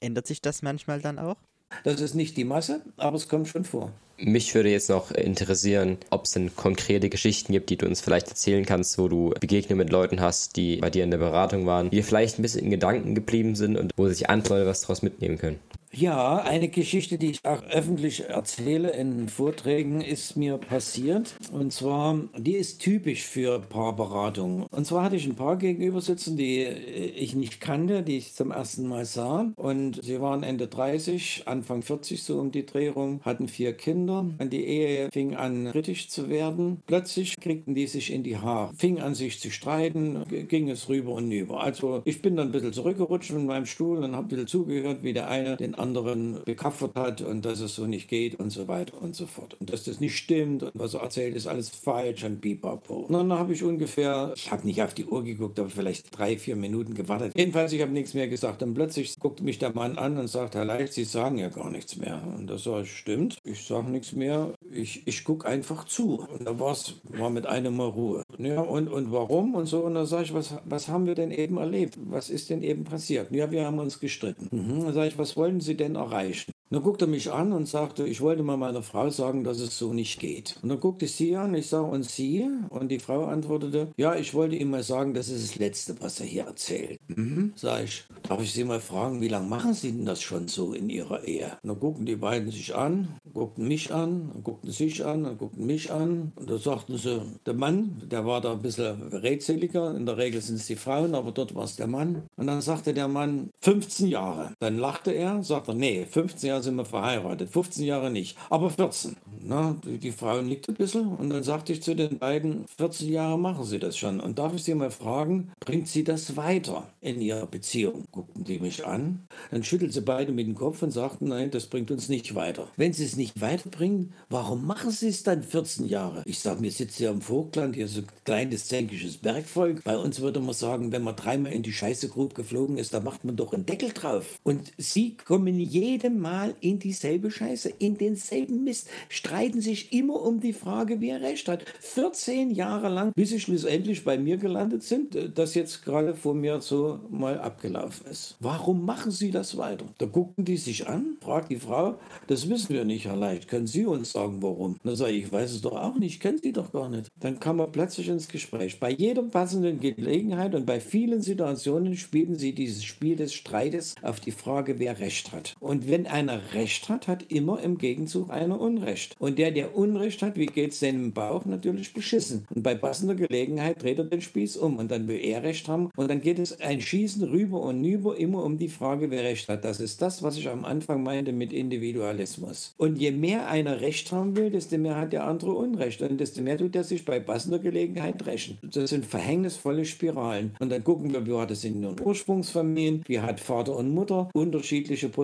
[0.00, 1.36] Ändert sich das manchmal dann auch?
[1.84, 3.92] Das ist nicht die Masse, aber es kommt schon vor.
[4.18, 8.28] Mich würde jetzt noch interessieren, ob es denn konkrete Geschichten gibt, die du uns vielleicht
[8.28, 11.90] erzählen kannst, wo du Begegnungen mit Leuten hast, die bei dir in der Beratung waren,
[11.90, 15.02] die vielleicht ein bisschen in Gedanken geblieben sind und wo sich andere Leute was daraus
[15.02, 15.58] mitnehmen können.
[15.94, 21.34] Ja, eine Geschichte, die ich auch öffentlich erzähle in Vorträgen, ist mir passiert.
[21.52, 24.64] Und zwar, die ist typisch für Paarberatung.
[24.70, 28.52] Und zwar hatte ich ein Paar gegenüber sitzen, die ich nicht kannte, die ich zum
[28.52, 29.52] ersten Mal sah.
[29.56, 34.30] Und sie waren Ende 30, Anfang 40 so um die Drehung, hatten vier Kinder.
[34.38, 36.80] Und die Ehe fing an kritisch zu werden.
[36.86, 41.12] Plötzlich kriegten die sich in die Haare, fing an sich zu streiten, ging es rüber
[41.12, 41.62] und über.
[41.62, 45.02] Also ich bin dann ein bisschen zurückgerutscht in meinem Stuhl und habe ein bisschen zugehört,
[45.02, 48.68] wie der eine den anderen bekaffert hat und dass es so nicht geht und so
[48.68, 49.56] weiter und so fort.
[49.60, 52.94] Und dass das nicht stimmt und was er erzählt, ist alles falsch und bipapo.
[52.94, 56.38] Und dann habe ich ungefähr, ich habe nicht auf die Uhr geguckt, aber vielleicht drei,
[56.38, 57.32] vier Minuten gewartet.
[57.36, 58.62] Jedenfalls, ich habe nichts mehr gesagt.
[58.62, 61.70] Und plötzlich guckt mich der Mann an und sagt, Herr Leicht, Sie sagen ja gar
[61.70, 62.22] nichts mehr.
[62.36, 64.54] Und das sage ich, stimmt, ich sage nichts mehr.
[64.70, 66.26] Ich, ich gucke einfach zu.
[66.38, 68.22] Und da war's, war mit einem Mal Ruhe.
[68.38, 69.80] Ja, und, und warum und so.
[69.80, 71.98] Und dann sage ich, was, was haben wir denn eben erlebt?
[72.04, 73.30] Was ist denn eben passiert?
[73.32, 74.48] Ja, wir haben uns gestritten.
[74.50, 74.84] Mhm.
[74.84, 76.52] Dann sage ich, was wollen Sie Denn erreichen?
[76.72, 79.78] Dann guckte er mich an und sagte, ich wollte mal meiner Frau sagen, dass es
[79.78, 80.58] so nicht geht.
[80.62, 82.48] Und dann guckte ich sie an, ich sage, und sie?
[82.70, 86.18] Und die Frau antwortete, ja, ich wollte ihm mal sagen, das ist das Letzte, was
[86.20, 86.98] er hier erzählt.
[87.08, 90.48] Mhm, sag ich, darf ich Sie mal fragen, wie lange machen Sie denn das schon
[90.48, 91.58] so in Ihrer Ehe?
[91.62, 95.66] Und dann guckten die beiden sich an, guckten mich an, guckten sich an, und guckten
[95.66, 96.32] mich an.
[96.36, 100.40] Und da sagten sie, der Mann, der war da ein bisschen redseliger, in der Regel
[100.40, 102.22] sind es die Frauen, aber dort war es der Mann.
[102.36, 104.54] Und dann sagte der Mann, 15 Jahre.
[104.58, 109.16] Dann lachte er, sagte, nee, 15 Jahre sind wir verheiratet, 15 Jahre nicht, aber 14.
[109.44, 113.10] Na, die, die Frau nickt ein bisschen und dann sagte ich zu den beiden, 14
[113.10, 114.20] Jahre machen sie das schon.
[114.20, 118.04] Und darf ich sie mal fragen, bringt sie das weiter in ihrer Beziehung?
[118.12, 121.66] Guckten die mich an, dann schüttelten sie beide mit dem Kopf und sagten, nein, das
[121.66, 122.68] bringt uns nicht weiter.
[122.76, 126.22] Wenn sie es nicht weiterbringen, warum machen sie es dann 14 Jahre?
[126.24, 129.82] Ich sage, wir sitzen hier im Vogtland, hier so ein kleines zänkisches Bergvolk.
[129.84, 133.24] Bei uns würde man sagen, wenn man dreimal in die Scheißegrube geflogen ist, da macht
[133.24, 134.38] man doch einen Deckel drauf.
[134.42, 140.40] Und sie kommen jedem Mal in dieselbe Scheiße, in denselben Mist, streiten sich immer um
[140.40, 141.64] die Frage, wer recht hat.
[141.80, 146.34] 14 Jahre lang, bis sie schlussendlich bei mir gelandet sind, äh, das jetzt gerade vor
[146.34, 148.36] mir so mal abgelaufen ist.
[148.40, 149.86] Warum machen sie das weiter?
[149.98, 153.66] Da gucken die sich an, fragt die Frau, das wissen wir nicht, Herr Leicht, können
[153.66, 154.76] Sie uns sagen, warum?
[154.84, 157.10] Dann sage ich, ich weiß es doch auch nicht, kennen Sie doch gar nicht.
[157.20, 158.80] Dann kam er plötzlich ins Gespräch.
[158.80, 164.20] Bei jeder passenden Gelegenheit und bei vielen Situationen spielen sie dieses Spiel des Streites auf
[164.20, 165.54] die Frage, wer recht hat.
[165.60, 169.16] Und wenn einer Recht hat, hat immer im Gegenzug einer Unrecht.
[169.18, 171.44] Und der, der Unrecht hat, wie geht es denn im Bauch?
[171.44, 172.46] Natürlich beschissen.
[172.54, 175.90] Und bei passender Gelegenheit dreht er den Spieß um und dann will er Recht haben.
[175.96, 179.48] Und dann geht es ein Schießen rüber und über immer um die Frage, wer Recht
[179.48, 179.64] hat.
[179.64, 182.74] Das ist das, was ich am Anfang meinte mit Individualismus.
[182.76, 186.02] Und je mehr einer Recht haben will, desto mehr hat der andere Unrecht.
[186.02, 188.58] Und desto mehr tut er sich bei passender Gelegenheit rächen.
[188.62, 190.52] Das sind verhängnisvolle Spiralen.
[190.60, 193.02] Und dann gucken wir, wie war das in den Ursprungsfamilien?
[193.06, 195.21] Wie hat Vater und Mutter unterschiedliche Positionen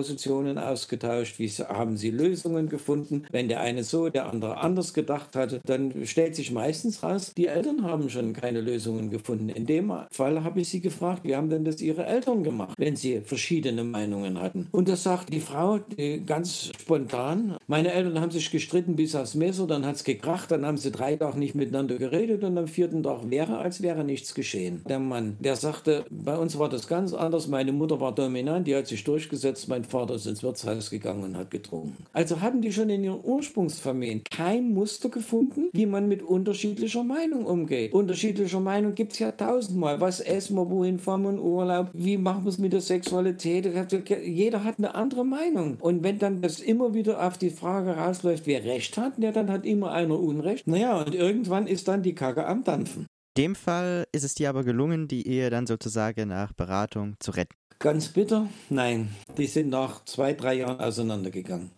[0.57, 1.39] ausgetauscht?
[1.39, 3.25] Wie haben sie Lösungen gefunden?
[3.31, 7.47] Wenn der eine so, der andere anders gedacht hatte, dann stellt sich meistens raus, die
[7.47, 9.49] Eltern haben schon keine Lösungen gefunden.
[9.49, 12.95] In dem Fall habe ich sie gefragt, wie haben denn das ihre Eltern gemacht, wenn
[12.95, 14.67] sie verschiedene Meinungen hatten?
[14.71, 19.35] Und das sagt die Frau die ganz spontan, meine Eltern haben sich gestritten bis aufs
[19.35, 22.67] Messer, dann hat es gekracht, dann haben sie drei Tage nicht miteinander geredet und am
[22.67, 24.81] vierten Tag wäre, als wäre nichts geschehen.
[24.87, 28.75] Der Mann, der sagte, bei uns war das ganz anders, meine Mutter war dominant, die
[28.75, 32.05] hat sich durchgesetzt, mein Vater ist ins Wirtshaus gegangen und hat getrunken.
[32.13, 37.45] Also haben die schon in ihren Ursprungsfamilien kein Muster gefunden, wie man mit unterschiedlicher Meinung
[37.45, 37.93] umgeht.
[37.93, 39.99] Unterschiedlicher Meinung gibt es ja tausendmal.
[39.99, 43.67] Was essen wir, wohin fahren wir in Urlaub, wie machen wir es mit der Sexualität?
[44.23, 45.77] Jeder hat eine andere Meinung.
[45.79, 49.51] Und wenn dann das immer wieder auf die Frage rausläuft, wer Recht hat, ja, dann
[49.51, 50.67] hat immer einer Unrecht.
[50.67, 53.07] Naja, und irgendwann ist dann die Kacke am Dampfen.
[53.37, 57.31] In dem Fall ist es dir aber gelungen, die Ehe dann sozusagen nach Beratung zu
[57.31, 57.55] retten.
[57.79, 58.49] Ganz bitter?
[58.69, 61.71] Nein, die sind nach zwei, drei Jahren auseinandergegangen.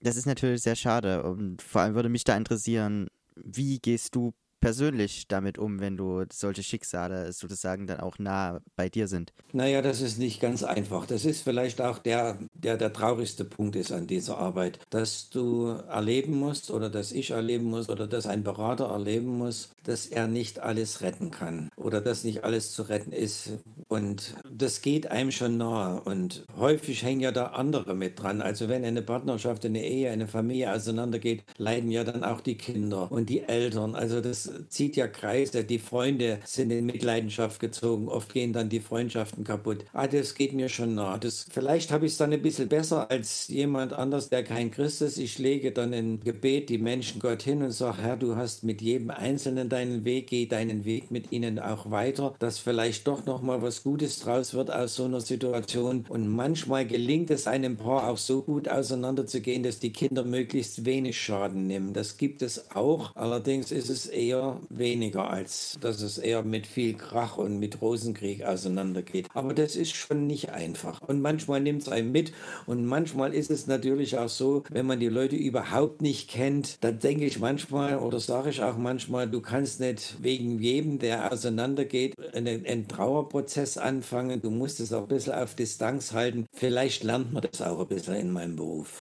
[0.00, 4.34] Das ist natürlich sehr schade und vor allem würde mich da interessieren, wie gehst du
[4.64, 9.34] persönlich damit um, wenn du solche Schicksale sozusagen dann auch nah bei dir sind?
[9.52, 11.04] Naja, das ist nicht ganz einfach.
[11.04, 15.66] Das ist vielleicht auch der, der der traurigste Punkt ist an dieser Arbeit, dass du
[15.66, 20.28] erleben musst oder dass ich erleben muss oder dass ein Berater erleben muss, dass er
[20.28, 23.50] nicht alles retten kann oder dass nicht alles zu retten ist.
[23.88, 26.00] Und das geht einem schon nahe.
[26.00, 28.40] Und häufig hängen ja da andere mit dran.
[28.40, 33.12] Also wenn eine Partnerschaft, eine Ehe, eine Familie auseinandergeht, leiden ja dann auch die Kinder
[33.12, 33.94] und die Eltern.
[33.94, 35.64] Also das zieht ja Kreise.
[35.64, 38.08] Die Freunde sind in Mitleidenschaft gezogen.
[38.08, 39.84] Oft gehen dann die Freundschaften kaputt.
[39.92, 41.18] Ah, das geht mir schon nah.
[41.18, 45.02] Das, vielleicht habe ich es dann ein bisschen besser als jemand anders, der kein Christ
[45.02, 45.18] ist.
[45.18, 48.82] Ich lege dann in Gebet die Menschen Gott hin und sage, Herr, du hast mit
[48.82, 53.42] jedem Einzelnen deinen Weg, geh deinen Weg mit ihnen auch weiter, dass vielleicht doch noch
[53.42, 56.04] mal was Gutes draus wird aus so einer Situation.
[56.08, 61.20] Und manchmal gelingt es einem Paar auch so gut auseinanderzugehen, dass die Kinder möglichst wenig
[61.20, 61.92] Schaden nehmen.
[61.92, 63.14] Das gibt es auch.
[63.16, 68.44] Allerdings ist es eher weniger, als dass es eher mit viel Krach und mit Rosenkrieg
[68.44, 69.28] auseinandergeht.
[69.34, 71.00] Aber das ist schon nicht einfach.
[71.02, 72.32] Und manchmal nimmt es einen mit
[72.66, 76.98] und manchmal ist es natürlich auch so, wenn man die Leute überhaupt nicht kennt, dann
[76.98, 82.14] denke ich manchmal oder sage ich auch manchmal, du kannst nicht wegen jedem, der auseinandergeht,
[82.34, 84.40] einen, einen Trauerprozess anfangen.
[84.40, 86.46] Du musst es auch ein bisschen auf Distanz halten.
[86.54, 88.98] Vielleicht lernt man das auch ein bisschen in meinem Beruf.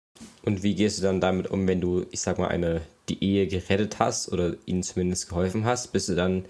[0.43, 3.47] Und wie gehst du dann damit um, wenn du, ich sag mal, eine die Ehe
[3.47, 5.91] gerettet hast oder ihnen zumindest geholfen hast?
[5.91, 6.45] Bist du dann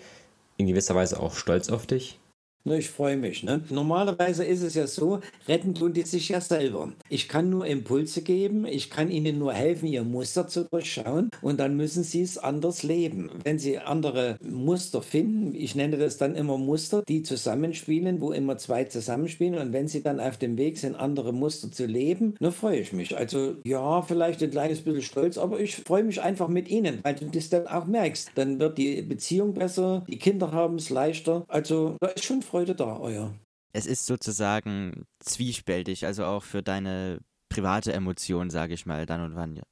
[0.58, 2.19] in gewisser Weise auch stolz auf dich?
[2.65, 3.43] Ich freue mich.
[3.43, 3.62] Ne?
[3.69, 6.91] Normalerweise ist es ja so, retten tun die sich ja selber.
[7.08, 11.60] Ich kann nur Impulse geben, ich kann ihnen nur helfen, ihr Muster zu durchschauen und
[11.60, 13.32] dann müssen sie es anders leben.
[13.43, 18.58] Wenn sie andere Muster finden, ich nenne das dann immer Muster, die zusammenspielen, wo immer
[18.58, 22.52] zwei zusammenspielen und wenn sie dann auf dem Weg sind, andere Muster zu leben, dann
[22.52, 23.17] freue ich mich.
[23.17, 27.15] Also ja, vielleicht ein kleines bisschen stolz, aber ich freue mich einfach mit ihnen, weil
[27.15, 28.32] du das dann auch merkst.
[28.36, 31.45] Dann wird die Beziehung besser, die Kinder haben es leichter.
[31.48, 33.34] Also da ist schon Freude da, euer.
[33.74, 37.19] Es ist sozusagen zwiespältig, also auch für deine
[37.50, 39.56] private Emotion, sage ich mal, dann und wann.
[39.56, 39.63] Ja.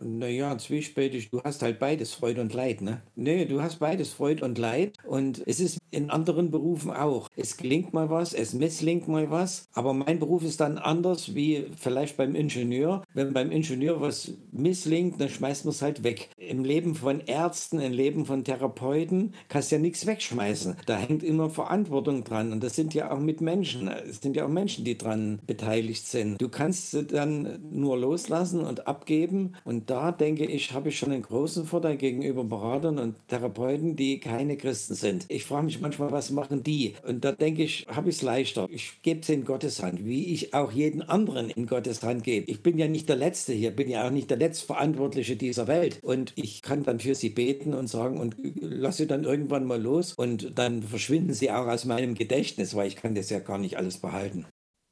[0.00, 3.02] Naja, zwiespältig, du hast halt beides, Freude und Leid, ne?
[3.14, 4.96] Nee, du hast beides, Freude und Leid.
[5.04, 7.28] Und es ist in anderen Berufen auch.
[7.36, 9.68] Es gelingt mal was, es misslingt mal was.
[9.74, 13.02] Aber mein Beruf ist dann anders wie vielleicht beim Ingenieur.
[13.12, 16.30] Wenn beim Ingenieur was misslingt, dann schmeißt man es halt weg.
[16.52, 20.76] Im Leben von Ärzten, im Leben von Therapeuten kannst ja nichts wegschmeißen.
[20.84, 22.52] Da hängt immer Verantwortung dran.
[22.52, 23.88] Und das sind ja auch mit Menschen.
[23.88, 26.38] Es sind ja auch Menschen, die dran beteiligt sind.
[26.42, 29.54] Du kannst sie dann nur loslassen und abgeben.
[29.64, 34.20] Und da denke ich, habe ich schon einen großen Vorteil gegenüber Beratern und Therapeuten, die
[34.20, 35.24] keine Christen sind.
[35.28, 36.96] Ich frage mich manchmal, was machen die?
[37.08, 38.68] Und da denke ich, habe ich es leichter.
[38.70, 42.50] Ich gebe es in Gottes Hand, wie ich auch jeden anderen in Gottes Hand gebe.
[42.50, 45.98] Ich bin ja nicht der Letzte hier, bin ja auch nicht der Letztverantwortliche dieser Welt.
[46.02, 49.80] Und ich kann dann für sie beten und sagen, und lasse sie dann irgendwann mal
[49.80, 50.12] los.
[50.12, 53.76] Und dann verschwinden sie auch aus meinem Gedächtnis, weil ich kann das ja gar nicht
[53.76, 54.46] alles behalten.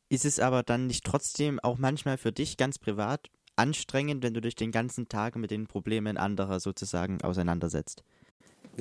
[0.08, 4.40] Ist es aber dann nicht trotzdem auch manchmal für dich ganz privat anstrengend, wenn du
[4.40, 8.02] dich den ganzen Tag mit den Problemen anderer sozusagen auseinandersetzt?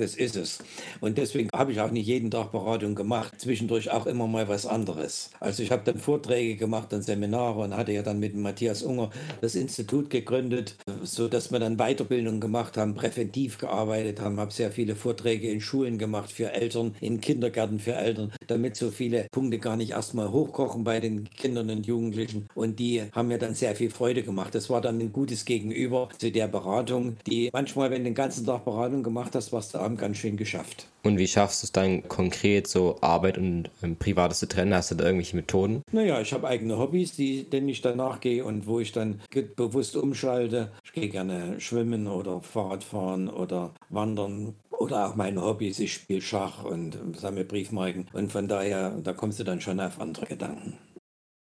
[0.00, 0.60] Das ist es.
[1.02, 3.38] Und deswegen habe ich auch nicht jeden Tag Beratung gemacht.
[3.38, 5.28] Zwischendurch auch immer mal was anderes.
[5.40, 9.10] Also ich habe dann Vorträge gemacht und Seminare und hatte ja dann mit Matthias Unger
[9.42, 14.70] das Institut gegründet, so dass wir dann Weiterbildung gemacht haben, präventiv gearbeitet haben, habe sehr
[14.72, 19.58] viele Vorträge in Schulen gemacht für Eltern, in Kindergärten für Eltern, damit so viele Punkte
[19.58, 22.46] gar nicht erstmal hochkochen bei den Kindern und Jugendlichen.
[22.54, 24.54] Und die haben mir dann sehr viel Freude gemacht.
[24.54, 28.46] Das war dann ein gutes Gegenüber zu der Beratung, die manchmal, wenn du den ganzen
[28.46, 30.86] Tag Beratung gemacht hast, warst du Abend ganz schön geschafft.
[31.02, 34.72] Und wie schaffst du es dann konkret, so Arbeit und ähm, Privates zu trennen?
[34.72, 35.82] Hast du da irgendwelche Methoden?
[35.90, 39.20] Naja, ich habe eigene Hobbys, die, denen ich danach gehe und wo ich dann
[39.56, 40.70] bewusst umschalte.
[40.84, 44.54] Ich gehe gerne schwimmen oder Fahrradfahren oder wandern.
[44.70, 48.06] Oder auch meine Hobbys, ich spiele Schach und sammle Briefmarken.
[48.12, 50.78] Und von daher, da kommst du dann schon auf andere Gedanken.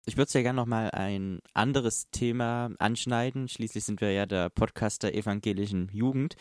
[0.05, 3.48] Ich würde sehr gerne nochmal ein anderes Thema anschneiden.
[3.48, 6.35] Schließlich sind wir ja der Podcast der evangelischen Jugend.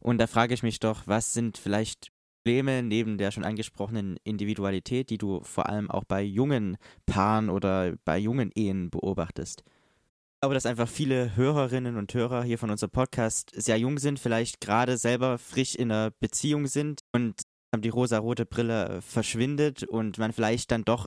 [0.00, 2.08] Und da frage ich mich doch, was sind vielleicht
[2.44, 7.94] Probleme neben der schon angesprochenen Individualität, die du vor allem auch bei jungen Paaren oder
[8.04, 9.64] bei jungen Ehen beobachtest?
[9.66, 14.20] Ich glaube, dass einfach viele Hörerinnen und Hörer hier von unserem Podcast sehr jung sind,
[14.20, 17.42] vielleicht gerade selber frisch in einer Beziehung sind und
[17.76, 21.06] die rosa-rote Brille verschwindet und man vielleicht dann doch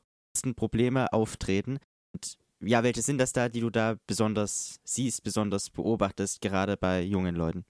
[0.55, 1.79] Probleme auftreten.
[2.13, 7.01] Und ja, welche sind das da, die du da besonders siehst, besonders beobachtest, gerade bei
[7.01, 7.65] jungen Leuten?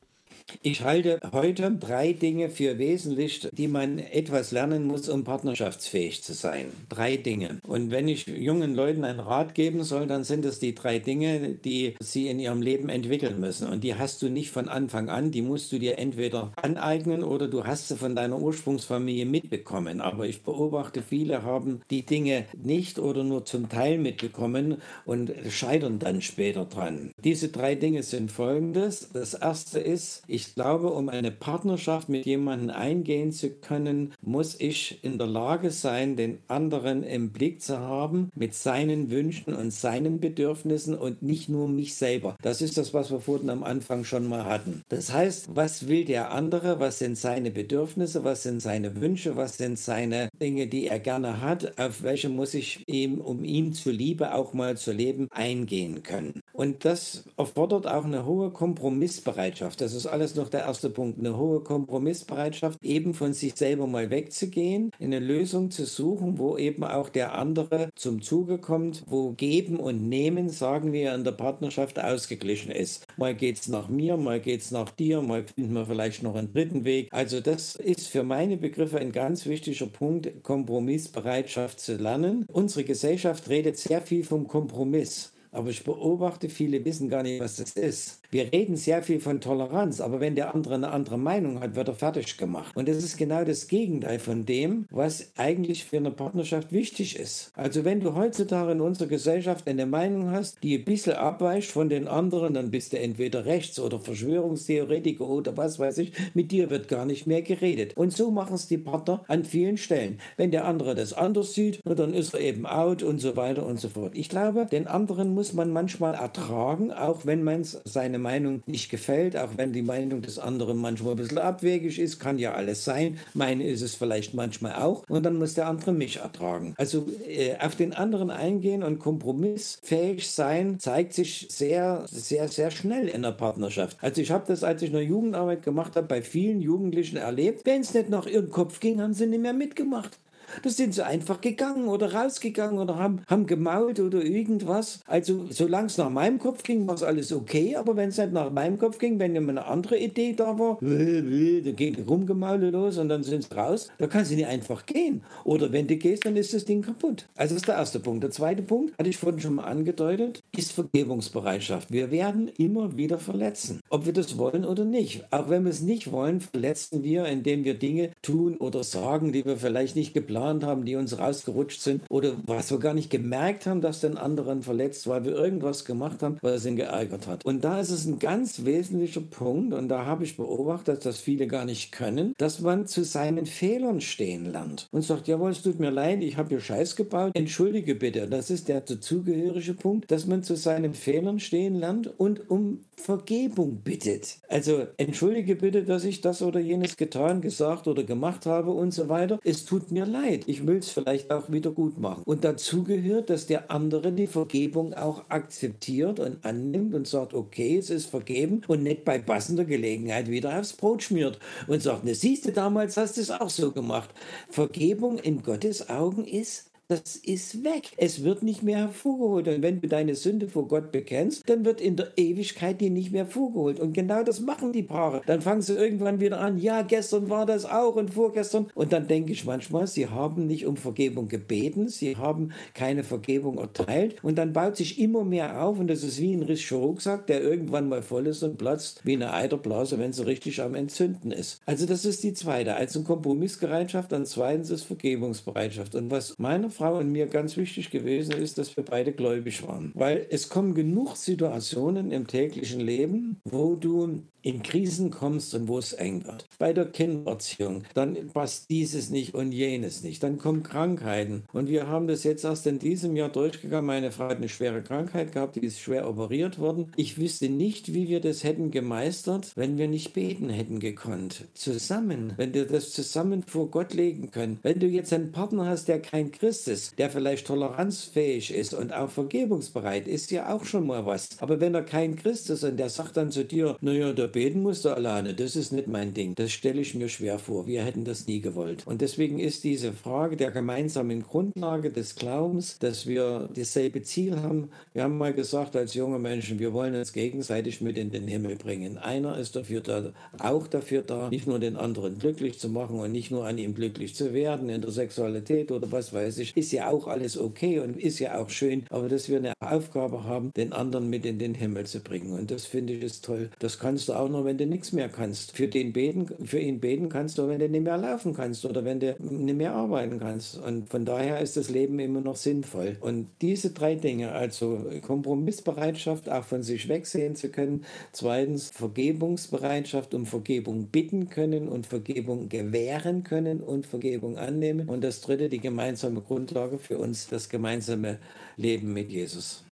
[0.63, 6.34] Ich halte heute drei Dinge für wesentlich, die man etwas lernen muss, um partnerschaftsfähig zu
[6.34, 6.67] sein.
[6.89, 7.60] Drei Dinge.
[7.67, 11.49] Und wenn ich jungen Leuten einen Rat geben soll, dann sind es die drei Dinge,
[11.49, 13.67] die sie in ihrem Leben entwickeln müssen.
[13.67, 17.47] Und die hast du nicht von Anfang an, die musst du dir entweder aneignen oder
[17.47, 20.01] du hast sie von deiner Ursprungsfamilie mitbekommen.
[20.01, 25.99] Aber ich beobachte, viele haben die Dinge nicht oder nur zum Teil mitbekommen und scheitern
[25.99, 27.12] dann später dran.
[27.23, 29.10] Diese drei Dinge sind folgendes.
[29.13, 35.03] Das erste ist, ich glaube, um eine Partnerschaft mit jemandem eingehen zu können, muss ich
[35.03, 40.21] in der Lage sein, den anderen im Blick zu haben mit seinen Wünschen und seinen
[40.21, 42.37] Bedürfnissen und nicht nur mich selber.
[42.41, 44.83] Das ist das, was wir vorhin am Anfang schon mal hatten.
[44.87, 46.79] Das heißt, was will der andere?
[46.79, 48.23] Was sind seine Bedürfnisse?
[48.23, 49.35] Was sind seine Wünsche?
[49.35, 51.77] Was sind seine Dinge, die er gerne hat?
[51.77, 56.39] Auf welche muss ich ihm, um ihm zuliebe auch mal zu leben, eingehen können?
[56.53, 59.81] Und das erfordert auch eine hohe Kompromissbereitschaft.
[59.81, 61.19] Das ist alles noch der erste Punkt.
[61.19, 66.84] Eine hohe Kompromissbereitschaft, eben von sich selber mal wegzugehen, eine Lösung zu suchen, wo eben
[66.84, 71.99] auch der andere zum Zuge kommt, wo Geben und Nehmen, sagen wir, in der Partnerschaft
[71.99, 73.05] ausgeglichen ist.
[73.17, 76.36] Mal geht es nach mir, mal geht es nach dir, mal finden wir vielleicht noch
[76.36, 77.10] einen dritten Weg.
[77.12, 82.45] Also das ist für meine Begriffe ein ganz wichtiger Punkt, Kompromissbereitschaft zu lernen.
[82.51, 85.34] Unsere Gesellschaft redet sehr viel vom Kompromiss.
[85.51, 88.21] Aber ich beobachte, viele wissen gar nicht, was das ist.
[88.31, 91.89] Wir reden sehr viel von Toleranz, aber wenn der andere eine andere Meinung hat, wird
[91.89, 92.75] er fertig gemacht.
[92.77, 97.51] Und das ist genau das Gegenteil von dem, was eigentlich für eine Partnerschaft wichtig ist.
[97.55, 101.89] Also wenn du heutzutage in unserer Gesellschaft eine Meinung hast, die ein bisschen abweicht von
[101.89, 106.13] den anderen, dann bist du entweder rechts oder Verschwörungstheoretiker oder was weiß ich.
[106.33, 107.97] Mit dir wird gar nicht mehr geredet.
[107.97, 110.19] Und so machen es die Partner an vielen Stellen.
[110.37, 113.79] Wenn der andere das anders sieht, dann ist er eben out und so weiter und
[113.79, 114.13] so fort.
[114.15, 119.36] Ich glaube, den anderen muss man manchmal ertragen, auch wenn man seine Meinung nicht gefällt,
[119.36, 123.17] auch wenn die Meinung des anderen manchmal ein bisschen abwegig ist, kann ja alles sein.
[123.34, 125.04] Meine ist es vielleicht manchmal auch.
[125.10, 126.73] Und dann muss der andere mich ertragen.
[126.77, 133.08] Also äh, auf den anderen eingehen und kompromissfähig sein, zeigt sich sehr, sehr, sehr schnell
[133.08, 133.97] in der Partnerschaft.
[134.01, 137.65] Also ich habe das, als ich noch Jugendarbeit gemacht habe, bei vielen Jugendlichen erlebt.
[137.65, 140.17] Wenn es nicht nach ihrem Kopf ging, haben sie nicht mehr mitgemacht.
[140.63, 145.01] Da sind sie einfach gegangen oder rausgegangen oder haben, haben gemault oder irgendwas.
[145.07, 148.33] Also solange es nach meinem Kopf ging, war es alles okay, aber wenn es nicht
[148.33, 152.97] nach meinem Kopf ging, wenn immer eine andere Idee da war, dann geht Rumgemaule los
[152.97, 155.23] und dann sind sie raus, da kann sie nicht einfach gehen.
[155.43, 157.27] Oder wenn du gehst, dann ist das Ding kaputt.
[157.35, 158.23] Also das ist der erste Punkt.
[158.23, 161.91] Der zweite Punkt, hatte ich vorhin schon mal angedeutet, ist Vergebungsbereitschaft.
[161.91, 165.25] Wir werden immer wieder verletzen, ob wir das wollen oder nicht.
[165.31, 169.45] Auch wenn wir es nicht wollen, verletzen wir, indem wir Dinge tun oder sagen, die
[169.45, 173.12] wir vielleicht nicht geplant geplant haben, die uns rausgerutscht sind oder was wir gar nicht
[173.12, 177.45] gemerkt haben, dass den anderen verletzt, weil wir irgendwas gemacht haben, es ihn geärgert hat.
[177.45, 181.45] Und da ist es ein ganz wesentlicher Punkt und da habe ich beobachtet, dass viele
[181.45, 185.80] gar nicht können, dass man zu seinen Fehlern stehen lernt und sagt, jawohl, es tut
[185.80, 188.27] mir leid, ich habe hier Scheiß gebaut, entschuldige bitte.
[188.27, 193.82] Das ist der dazugehörige Punkt, dass man zu seinen Fehlern stehen lernt und um Vergebung
[193.84, 194.38] bittet.
[194.47, 199.10] Also entschuldige bitte, dass ich das oder jenes getan, gesagt oder gemacht habe und so
[199.10, 199.39] weiter.
[199.43, 200.30] Es tut mir leid.
[200.31, 200.43] Leid.
[200.47, 202.23] Ich will es vielleicht auch wieder gut machen.
[202.25, 207.77] Und dazu gehört, dass der andere die Vergebung auch akzeptiert und annimmt und sagt, okay,
[207.77, 212.15] es ist vergeben und nicht bei passender Gelegenheit wieder aufs Brot schmiert und sagt, ne,
[212.15, 214.09] siehst du, damals hast du es auch so gemacht.
[214.49, 217.91] Vergebung in Gottes Augen ist das ist weg.
[217.95, 219.47] Es wird nicht mehr hervorgeholt.
[219.47, 223.13] Und wenn du deine Sünde vor Gott bekennst, dann wird in der Ewigkeit die nicht
[223.13, 223.80] mehr hervorgeholt.
[223.80, 225.21] Und genau das machen die Paare.
[225.25, 228.67] Dann fangen sie irgendwann wieder an, ja, gestern war das auch und vorgestern.
[228.75, 233.58] Und dann denke ich manchmal, sie haben nicht um Vergebung gebeten, sie haben keine Vergebung
[233.58, 234.21] erteilt.
[234.21, 235.80] Und dann baut sich immer mehr auf.
[235.80, 239.34] Und das ist wie ein Rucksack, der irgendwann mal voll ist und platzt wie eine
[239.34, 241.62] Eiterblase, wenn sie richtig am Entzünden ist.
[241.65, 242.75] Also das ist die zweite.
[242.75, 245.95] Also Kompromissbereitschaft und zweitens ist Vergebungsbereitschaft.
[245.95, 249.91] Und was meiner Frau und mir ganz wichtig gewesen ist, dass wir beide gläubig waren.
[249.93, 255.77] Weil es kommen genug Situationen im täglichen Leben, wo du in Krisen kommst und wo
[255.77, 256.45] es eng wird.
[256.57, 260.23] Bei der Kindererziehung, dann passt dieses nicht und jenes nicht.
[260.23, 261.43] Dann kommen Krankheiten.
[261.53, 263.85] Und wir haben das jetzt erst in diesem Jahr durchgegangen.
[263.85, 266.91] Meine Frau hat eine schwere Krankheit gehabt, die ist schwer operiert worden.
[266.95, 271.45] Ich wüsste nicht, wie wir das hätten gemeistert, wenn wir nicht beten hätten gekonnt.
[271.53, 274.59] Zusammen, wenn wir das zusammen vor Gott legen können.
[274.63, 278.93] Wenn du jetzt einen Partner hast, der kein Christ ist, der vielleicht toleranzfähig ist und
[278.93, 281.29] auch vergebungsbereit, ist ja auch schon mal was.
[281.39, 284.62] Aber wenn er kein Christ ist und der sagt dann zu dir, naja, der beten
[284.62, 286.36] musst du alleine, das ist nicht mein Ding.
[286.36, 287.67] Das stelle ich mir schwer vor.
[287.67, 288.84] Wir hätten das nie gewollt.
[288.86, 294.69] Und deswegen ist diese Frage der gemeinsamen Grundlage des Glaubens, dass wir dasselbe Ziel haben.
[294.93, 298.55] Wir haben mal gesagt als junge Menschen, wir wollen uns gegenseitig mit in den Himmel
[298.55, 298.97] bringen.
[298.97, 303.12] Einer ist dafür da, auch dafür da, nicht nur den anderen glücklich zu machen und
[303.12, 306.53] nicht nur an ihm glücklich zu werden in der Sexualität oder was weiß ich.
[306.62, 310.26] Ist ja auch alles okay und ist ja auch schön, aber dass wir eine Aufgabe
[310.26, 312.34] haben, den anderen mit in den Himmel zu bringen.
[312.34, 313.49] Und das finde ich ist toll.
[313.57, 315.53] Das kannst du auch nur, wenn du nichts mehr kannst.
[315.53, 318.86] Für den beten, für ihn beten kannst du, wenn du nicht mehr laufen kannst oder
[318.86, 320.59] wenn du nicht mehr arbeiten kannst.
[320.59, 322.95] Und von daher ist das Leben immer noch sinnvoll.
[323.01, 327.86] Und diese drei Dinge, also Kompromissbereitschaft, auch von sich wegsehen zu können.
[328.12, 334.88] Zweitens Vergebungsbereitschaft, um Vergebung bitten können und Vergebung gewähren können und Vergebung annehmen.
[334.88, 338.17] Und das dritte, die gemeinsame Grundlage für uns, das gemeinsame
[338.57, 339.63] Leben mit Jesus.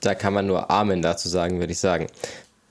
[0.00, 2.08] Da kann man nur Amen dazu sagen, würde ich sagen.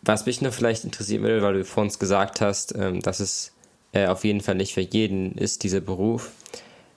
[0.01, 3.53] Was mich noch vielleicht interessieren würde, weil du vor uns gesagt hast, ähm, dass es
[3.93, 6.31] äh, auf jeden Fall nicht für jeden ist, dieser Beruf.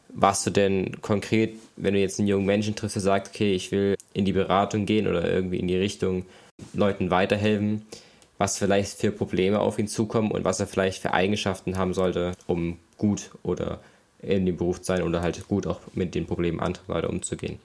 [0.08, 3.70] Was du denn konkret, wenn du jetzt einen jungen Menschen triffst, der sagt, okay, ich
[3.70, 6.26] will in die Beratung gehen oder irgendwie in die Richtung
[6.72, 7.86] Leuten weiterhelfen,
[8.38, 12.32] was vielleicht für Probleme auf ihn zukommen und was er vielleicht für Eigenschaften haben sollte,
[12.48, 13.78] um gut oder
[14.20, 17.58] in dem Beruf sein oder halt gut auch mit den Problemen anderer Leute umzugehen.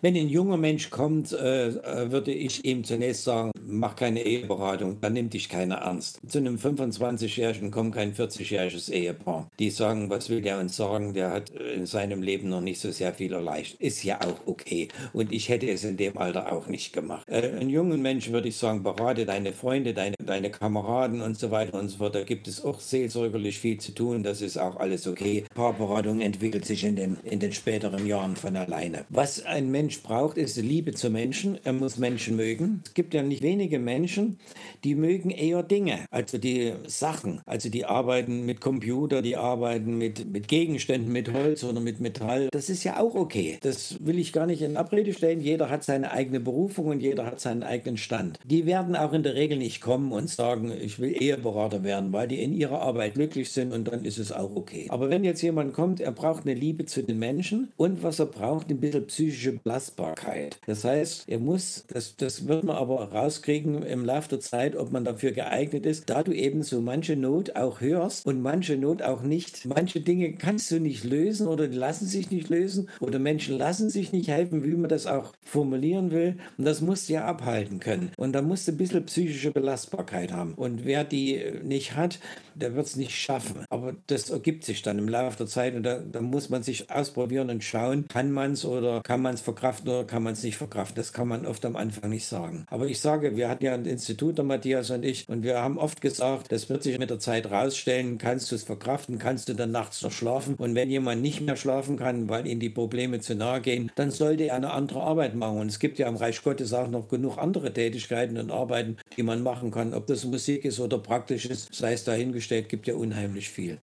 [0.00, 5.00] Wenn ein junger Mensch kommt, äh, äh würde ich ihm zunächst sagen, mach keine Eheberatung,
[5.00, 6.20] dann nimmt dich keiner ernst.
[6.26, 9.48] Zu einem 25-Jährigen kommt kein 40-jähriges Ehepaar.
[9.58, 12.90] Die sagen, was will der uns sagen, der hat in seinem Leben noch nicht so
[12.90, 13.80] sehr viel erleichtert.
[13.80, 14.88] Ist ja auch okay.
[15.12, 17.28] Und ich hätte es in dem Alter auch nicht gemacht.
[17.28, 21.50] Äh, einen jungen Menschen würde ich sagen, berate deine Freunde, deine, deine Kameraden und so
[21.50, 22.14] weiter und so fort.
[22.14, 24.22] Da gibt es auch seelsorgerlich viel zu tun.
[24.22, 25.44] Das ist auch alles okay.
[25.54, 29.04] Paarberatung entwickelt sich in den, in den späteren Jahren von alleine.
[29.08, 31.58] Was ein Mensch Mensch braucht, ist Liebe zu Menschen.
[31.64, 32.82] Er muss Menschen mögen.
[32.84, 34.38] Es gibt ja nicht wenige Menschen,
[34.84, 37.40] die mögen eher Dinge, also die Sachen.
[37.46, 42.48] Also die arbeiten mit Computer, die arbeiten mit, mit Gegenständen, mit Holz oder mit Metall.
[42.52, 43.56] Das ist ja auch okay.
[43.62, 45.40] Das will ich gar nicht in Abrede stellen.
[45.40, 48.38] Jeder hat seine eigene Berufung und jeder hat seinen eigenen Stand.
[48.44, 52.28] Die werden auch in der Regel nicht kommen und sagen, ich will Eheberater werden, weil
[52.28, 54.84] die in ihrer Arbeit glücklich sind und dann ist es auch okay.
[54.90, 58.26] Aber wenn jetzt jemand kommt, er braucht eine Liebe zu den Menschen und was er
[58.26, 60.58] braucht, ein bisschen psychische Belastbarkeit.
[60.66, 64.90] Das heißt, er muss, das, das wird man aber rauskriegen im Laufe der Zeit, ob
[64.90, 69.02] man dafür geeignet ist, da du eben so manche Not auch hörst und manche Not
[69.02, 69.66] auch nicht.
[69.66, 74.12] Manche Dinge kannst du nicht lösen oder lassen sich nicht lösen oder Menschen lassen sich
[74.12, 76.36] nicht helfen, wie man das auch formulieren will.
[76.56, 78.10] Und das musst du ja abhalten können.
[78.16, 80.54] Und da musst du ein bisschen psychische Belastbarkeit haben.
[80.54, 82.18] Und wer die nicht hat,
[82.54, 83.64] der wird es nicht schaffen.
[83.70, 86.90] Aber das ergibt sich dann im Laufe der Zeit und da, da muss man sich
[86.90, 90.42] ausprobieren und schauen, kann man es oder kann man es verkraften oder kann man es
[90.42, 90.96] nicht verkraften.
[90.96, 92.64] Das kann man oft am Anfang nicht sagen.
[92.68, 95.78] Aber ich sage, wir hatten ja ein Institut, der Matthias und ich, und wir haben
[95.78, 99.54] oft gesagt, das wird sich mit der Zeit rausstellen, kannst du es verkraften, kannst du
[99.54, 100.54] dann nachts noch schlafen.
[100.54, 104.10] Und wenn jemand nicht mehr schlafen kann, weil ihm die Probleme zu nahe gehen, dann
[104.10, 105.58] sollte er eine andere Arbeit machen.
[105.58, 109.22] Und es gibt ja im Reich Gottes auch noch genug andere Tätigkeiten und Arbeiten, die
[109.22, 109.94] man machen kann.
[109.94, 113.78] Ob das Musik ist oder praktisch ist, sei es dahingestellt, gibt ja unheimlich viel.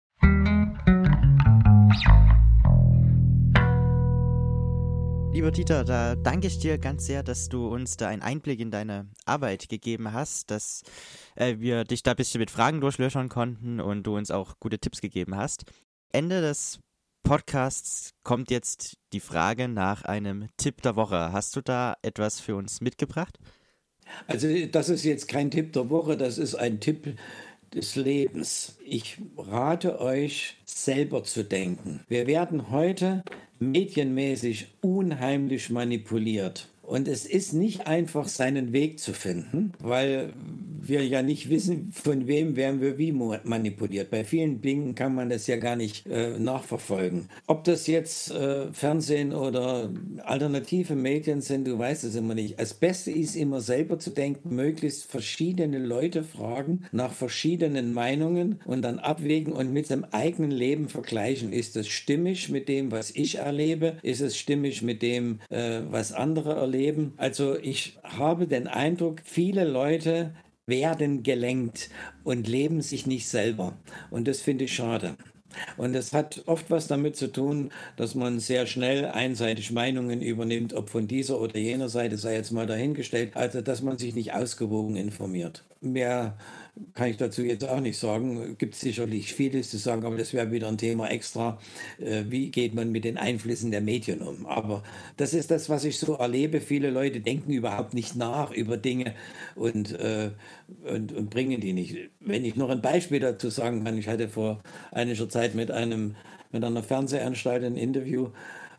[5.33, 8.73] Lieber Dieter, da danke ich dir ganz sehr, dass du uns da einen Einblick in
[8.73, 10.83] deine Arbeit gegeben hast, dass
[11.37, 14.81] äh, wir dich da ein bisschen mit Fragen durchlöchern konnten und du uns auch gute
[14.81, 15.65] Tipps gegeben hast.
[16.13, 16.81] Ende des
[17.23, 21.33] Podcasts kommt jetzt die Frage nach einem Tipp der Woche.
[21.33, 23.39] Hast du da etwas für uns mitgebracht?
[24.27, 27.17] Also das ist jetzt kein Tipp der Woche, das ist ein Tipp
[27.73, 28.77] des Lebens.
[28.85, 32.05] Ich rate euch, selber zu denken.
[32.09, 33.23] Wir werden heute
[33.61, 36.69] medienmäßig unheimlich manipuliert.
[36.91, 40.33] Und es ist nicht einfach, seinen Weg zu finden, weil
[40.83, 44.11] wir ja nicht wissen, von wem werden wir wie manipuliert.
[44.11, 47.29] Bei vielen Dingen kann man das ja gar nicht äh, nachverfolgen.
[47.47, 49.91] Ob das jetzt äh, Fernsehen oder
[50.25, 52.59] alternative Medien sind, du weißt es immer nicht.
[52.59, 58.83] Das Beste ist immer selber zu denken, möglichst verschiedene Leute fragen nach verschiedenen Meinungen und
[58.83, 61.53] dann abwägen und mit dem eigenen Leben vergleichen.
[61.53, 63.99] Ist das stimmig mit dem, was ich erlebe?
[64.03, 66.80] Ist es stimmig mit dem, äh, was andere erleben?
[66.81, 67.13] Leben.
[67.17, 70.35] Also ich habe den Eindruck, viele Leute
[70.67, 71.91] werden gelenkt
[72.25, 73.77] und leben sich nicht selber.
[74.11, 75.17] Und das finde ich schade.
[75.77, 80.75] Und das hat oft was damit zu tun, dass man sehr schnell einseitig Meinungen übernimmt,
[80.75, 84.33] ob von dieser oder jener Seite sei jetzt mal dahingestellt, also dass man sich nicht
[84.33, 85.65] ausgewogen informiert.
[85.81, 86.37] Wer
[86.95, 88.57] kann ich dazu jetzt auch nicht sagen.
[88.59, 91.59] Gibt sicherlich vieles zu sagen, aber das wäre wieder ein Thema extra.
[91.99, 94.47] Äh, wie geht man mit den Einflüssen der Medien um?
[94.47, 94.83] Aber
[95.17, 96.61] das ist das, was ich so erlebe.
[96.61, 99.15] Viele Leute denken überhaupt nicht nach über Dinge
[99.55, 100.31] und, äh,
[100.85, 101.97] und, und bringen die nicht.
[102.21, 106.17] Wenn ich noch ein Beispiel dazu sagen kann, ich hatte vor einiger Zeit mit einem
[106.53, 108.31] mit einer Fernsehanstalt ein Interview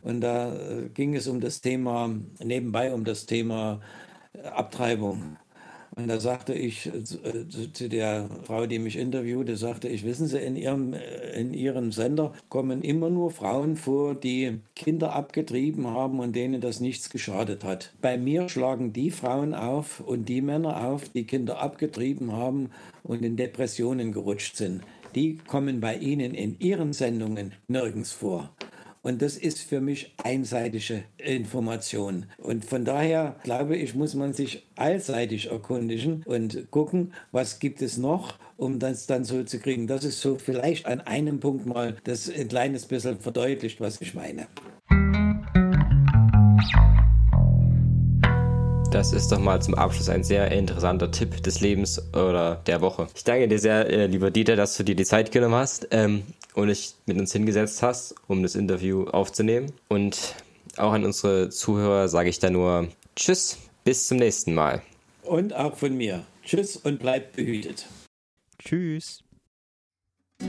[0.02, 2.14] und da äh, ging es um das Thema,
[2.44, 3.82] nebenbei um das Thema
[4.44, 5.38] Abtreibung.
[5.94, 10.40] Und da sagte ich äh, zu der Frau, die mich interviewte, sagte ich, wissen Sie,
[10.40, 16.20] in Ihrem, äh, in Ihrem Sender kommen immer nur Frauen vor, die Kinder abgetrieben haben
[16.20, 17.94] und denen das nichts geschadet hat.
[18.02, 22.70] Bei mir schlagen die Frauen auf und die Männer auf, die Kinder abgetrieben haben
[23.04, 24.82] und in Depressionen gerutscht sind.
[25.14, 28.50] Die kommen bei Ihnen in Ihren Sendungen nirgends vor.
[29.04, 32.28] Und das ist für mich einseitige Information.
[32.38, 37.98] Und von daher glaube ich, muss man sich allseitig erkundigen und gucken, was gibt es
[37.98, 39.88] noch, um das dann so zu kriegen.
[39.88, 44.14] Das ist so vielleicht an einem Punkt mal das ein kleines bisschen verdeutlicht, was ich
[44.14, 44.46] meine.
[48.92, 53.08] Das ist doch mal zum Abschluss ein sehr interessanter Tipp des Lebens oder der Woche.
[53.16, 56.24] Ich danke dir sehr, äh, lieber Dieter, dass du dir die Zeit genommen hast ähm,
[56.54, 59.72] und dich mit uns hingesetzt hast, um das Interview aufzunehmen.
[59.88, 60.36] Und
[60.78, 64.82] auch an unsere Zuhörer sage ich da nur Tschüss, bis zum nächsten Mal.
[65.24, 66.26] Und auch von mir.
[66.44, 67.86] Tschüss und bleibt behütet.
[68.60, 69.24] Tschüss.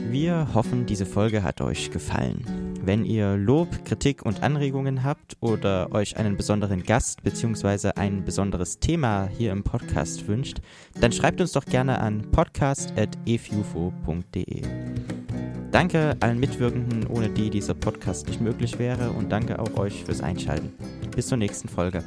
[0.09, 2.43] Wir hoffen, diese Folge hat euch gefallen.
[2.81, 7.91] Wenn ihr Lob, Kritik und Anregungen habt oder euch einen besonderen Gast bzw.
[7.95, 10.61] ein besonderes Thema hier im Podcast wünscht,
[10.99, 14.63] dann schreibt uns doch gerne an podcast.efufo.de.
[15.73, 20.21] Danke allen Mitwirkenden, ohne die dieser Podcast nicht möglich wäre und danke auch euch fürs
[20.21, 20.71] Einschalten.
[21.15, 22.03] Bis zur nächsten Folge.